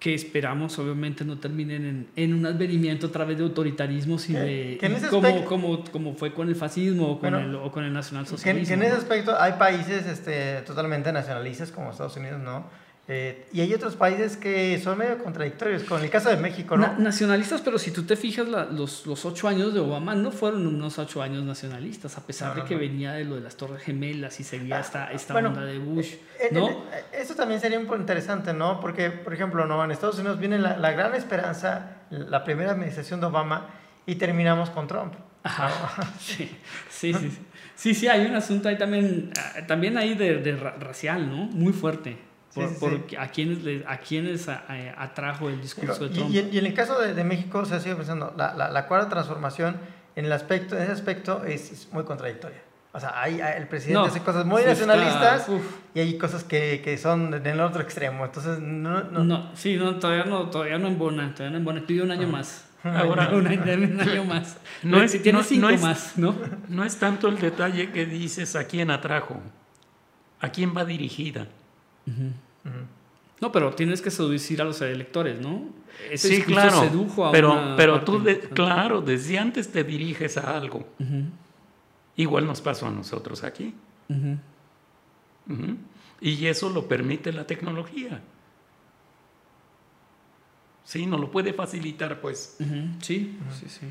[0.00, 4.38] que esperamos obviamente no terminen en, en un advenimiento a través de autoritarismos y Que-
[4.40, 4.78] de y
[5.08, 7.92] como, aspecto- como, como fue con el fascismo o con, Bueno, el, o con el
[7.92, 8.66] nacionalsocialismo.
[8.68, 12.66] que en ese aspecto hay países este, totalmente nacionalistas como Estados Unidos, ¿no?
[13.08, 16.86] Eh, y hay otros países que son medio contradictorios, con el caso de México, ¿no?
[16.86, 20.30] Na- nacionalistas, pero si tú te fijas, la- los, los ocho años de Obama no
[20.30, 22.80] fueron unos ocho años nacionalistas, a pesar No, de que no.
[22.80, 26.12] venía de lo de las Torres Gemelas y seguía esta, esta bueno, onda de Bush,
[26.40, 26.68] Eh, ¿no?
[26.68, 28.78] eh, eh, Eso también sería un poco interesante, ¿no?
[28.80, 29.82] Porque, por ejemplo, ¿no?
[29.84, 33.66] en Estados Unidos viene la, la gran esperanza, la primera administración de Obama,
[34.06, 35.14] y terminamos con Trump.
[35.42, 35.70] Ajá.
[36.20, 36.48] Sí,
[36.88, 37.38] sí, sí.
[37.74, 41.46] Sí, sí, hay un asunto ahí también, ah, también ahí de, de ra- racial, ¿no?
[41.46, 42.16] Muy fuerte.
[42.54, 43.16] Por, Sí, sí, por sí.
[43.16, 46.30] a quienes, a quienes atrajo el discurso de Y, Trump.
[46.34, 48.68] y en, y en el caso de, de México, o sea, sigo pensando, la, la,
[48.70, 49.76] la cuarta transformación
[50.16, 52.58] en, el aspecto, en ese aspecto es, es muy contradictoria.
[52.94, 55.62] O sea, hay, hay- el presidente No, hace cosas muy está- nacionalistas uf.
[55.94, 58.22] y hay cosas que, que son en el otro extremo.
[58.26, 59.50] Entonces, no, no, No.
[59.56, 61.86] sí, no, todavía no, todavía no embona, todavía no embona.
[61.86, 62.66] Pide un año más.
[62.84, 64.58] Ahora- un año, dame un año más.
[64.82, 66.34] No es- tiene no- cinco no es- más, ¿no?
[66.68, 69.40] No es tanto el detalle que dices a quién atrajo,
[70.40, 71.46] a quién va dirigida.
[73.40, 75.64] No, pero tienes que seducir a los electores, ¿no?
[76.10, 76.80] Ese sí, claro.
[76.80, 80.88] sedujo a pero una pero parte tú, de- claro, desde antes te diriges a algo.
[82.16, 83.74] Igual nos pasó a nosotros aquí.
[86.20, 88.22] Y eso lo permite la tecnología.
[90.84, 92.56] Sí, nos lo puede facilitar, pues.
[93.00, 93.86] Sí, sí, sí.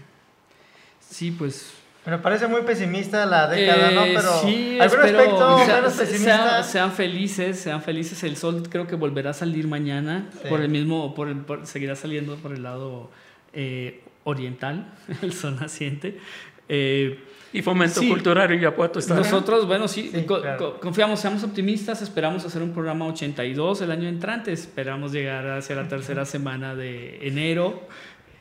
[1.00, 1.74] Sí, pues.
[2.06, 4.04] Me parece muy pesimista la década, ¿no?
[4.06, 6.50] eh, Pero sí, algún espero- aspecto sea- menos pesimista.
[6.50, 8.24] sean, sean felices, sean felices.
[8.24, 10.48] El sol creo que volverá a salir mañana Sí.
[10.50, 13.12] por el mismo, por el, por- seguirá saliendo por el lado
[13.54, 16.18] eh, oriental, el sol naciente.
[16.70, 17.20] Eh,
[17.54, 18.08] Y Fomento Sí.
[18.08, 20.58] Cultural Irapuato está Nosotros, bueno, sí, Sí, co- claro.
[20.58, 25.76] co- confiamos, seamos optimistas, esperamos hacer un programa 82 el año entrante, esperamos llegar hacia
[25.76, 27.86] la tercera semana de enero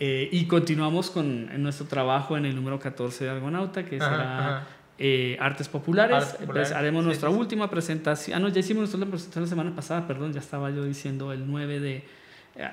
[0.01, 4.39] eh, y continuamos con nuestro trabajo en el número 14 de Argonauta, que Ajá, será
[4.57, 4.67] ajá.
[4.99, 6.17] eh, Artes Populares.
[6.17, 8.37] Artes Populares, Pues haremos sí, nuestra sí, última presentación.
[8.37, 11.47] Ah, no, ya hicimos nuestra presentación la semana pasada, perdón, ya estaba yo diciendo el
[11.47, 12.05] 9 de, eh,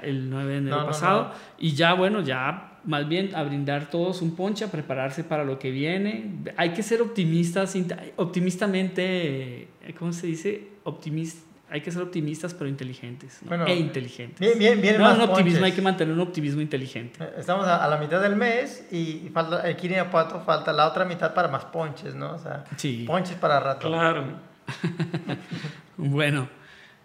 [0.04, 1.24] el 9 de enero No, pasado.
[1.24, 1.30] no.
[1.60, 5.60] Y ya, bueno, ya más bien a brindar todos un ponche, a prepararse para lo
[5.60, 6.32] que viene.
[6.56, 7.76] Hay que ser optimistas,
[8.16, 9.68] optimistamente,
[10.00, 10.68] ¿cómo se dice?
[10.86, 13.40] Optimis- hay que ser optimistas pero inteligentes.
[13.42, 13.50] ¿no?
[13.50, 14.40] Bueno, e inteligentes.
[14.40, 14.98] Bien, bien, bien.
[14.98, 17.20] no, un optimismo, hay que mantener un optimismo inteligente.
[17.38, 21.04] Estamos a, a la mitad del mes y falta, aquí en Irapuato falta la otra
[21.06, 22.36] mitad para más ponches, ¿no?
[22.36, 23.04] O sea, Sí.
[23.06, 23.88] ponches para rato.
[23.88, 24.24] Claro.
[25.98, 26.48] Bueno,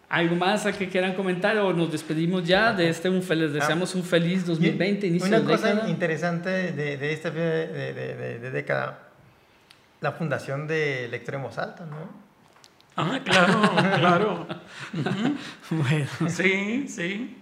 [0.08, 3.94] ¿algo más a que quieran comentar o nos despedimos ya de este un Les deseamos
[3.94, 5.88] un feliz 2020, Y inicio Una de cosa década.
[5.90, 7.66] interesante de, de esta de,
[8.38, 8.98] de- década,
[10.00, 12.21] la fundación de Lectura en Voz Alta, ¿no?
[12.96, 14.46] Ah, claro, claro.
[15.70, 17.36] Bueno, Sí, sí.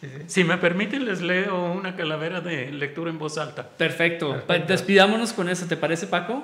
[0.00, 0.08] Sí, sí.
[0.26, 3.68] Si me permiten, les leo una calavera de lectura en voz alta.
[3.68, 4.42] perfecto.
[4.66, 6.42] Despidámonos con eso, ¿te parece, Paco?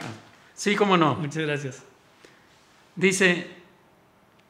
[0.55, 1.16] Sí, cómo no.
[1.16, 1.83] Muchas gracias.
[2.95, 3.49] Dice,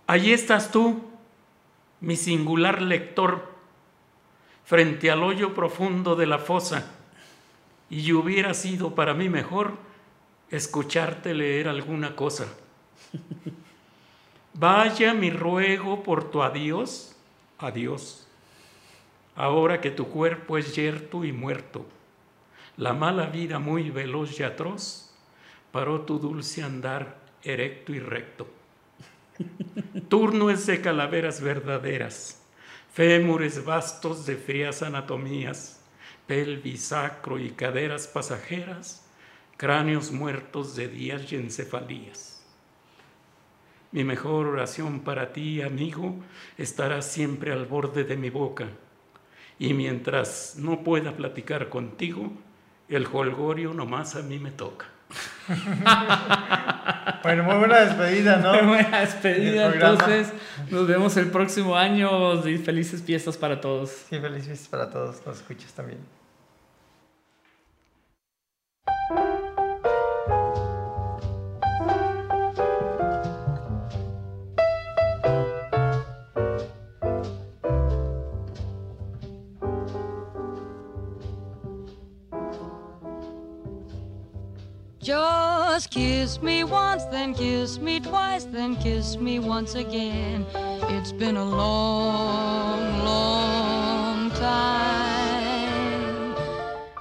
[0.06, 1.08] allí estás tú,
[2.00, 3.50] mi singular lector,
[4.64, 6.84] frente al hoyo profundo de la fosa,
[7.88, 9.74] y hubiera sido para mí mejor
[10.50, 12.46] escucharte leer alguna cosa.
[14.54, 17.16] Vaya mi ruego por tu adiós,
[17.58, 18.26] adiós,
[19.36, 21.86] ahora que tu cuerpo es yerto y muerto,
[22.76, 25.14] la mala vida muy veloz y atroz,
[25.70, 28.48] paró tu dulce andar erecto y recto.
[30.08, 32.42] Turno es de calaveras verdaderas,
[32.92, 35.80] fémures vastos de frías anatomías,
[36.26, 39.06] pelvis sacro y caderas pasajeras,
[39.56, 42.39] cráneos muertos de días y encefalías.
[43.92, 46.14] Mi mejor oración para ti, amigo,
[46.56, 48.68] estará siempre al borde de mi boca,
[49.58, 52.32] y mientras no pueda platicar contigo,
[52.88, 54.86] el holgorio nomás a mí me toca.
[57.22, 58.54] Bueno, muy buena despedida, ¿no?
[58.54, 60.32] Muy buena despedida, entonces.
[60.70, 63.90] Nos vemos el próximo año y felices fiestas para todos.
[64.08, 65.98] Sí, feliz fiestas para todos, nos escuchas también.
[85.70, 90.44] Kiss me once, then kiss me twice, then kiss me once again.
[90.54, 96.34] It's been a long, long time.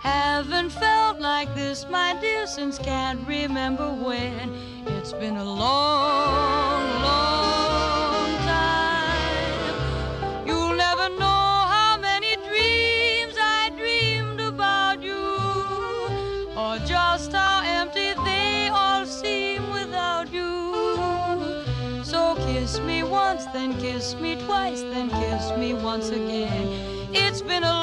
[0.02, 4.54] Haven't felt like this, my dear, since can't remember when.
[4.86, 6.79] It's been a long
[23.60, 26.66] then kiss me twice, then kiss me once again.
[27.12, 27.79] It's been a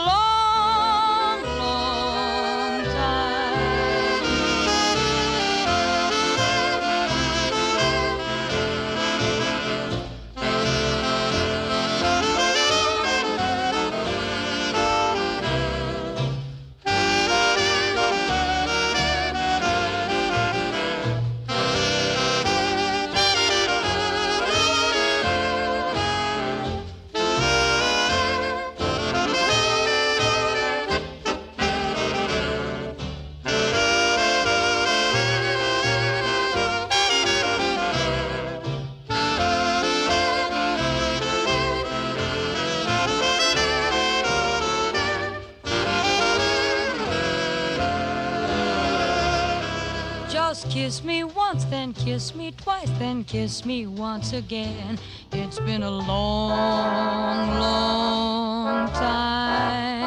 [50.87, 54.97] kiss me once, then kiss me twice, then kiss me once again.
[55.32, 60.07] It's been a long, long time.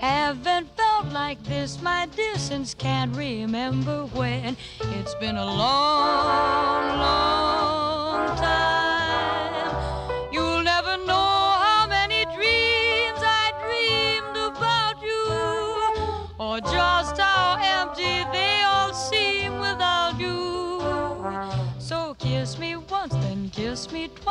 [0.00, 4.56] Haven't felt like this, my dear, since can't remember when.
[4.80, 7.57] It's been a long, long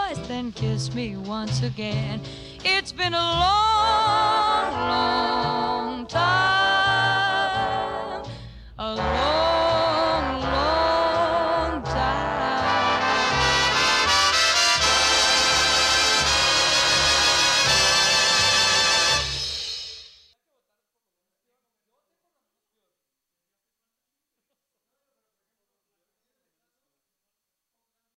[0.07, 2.21] twice, then kiss me once again.
[2.63, 6.66] It's been a long, long time.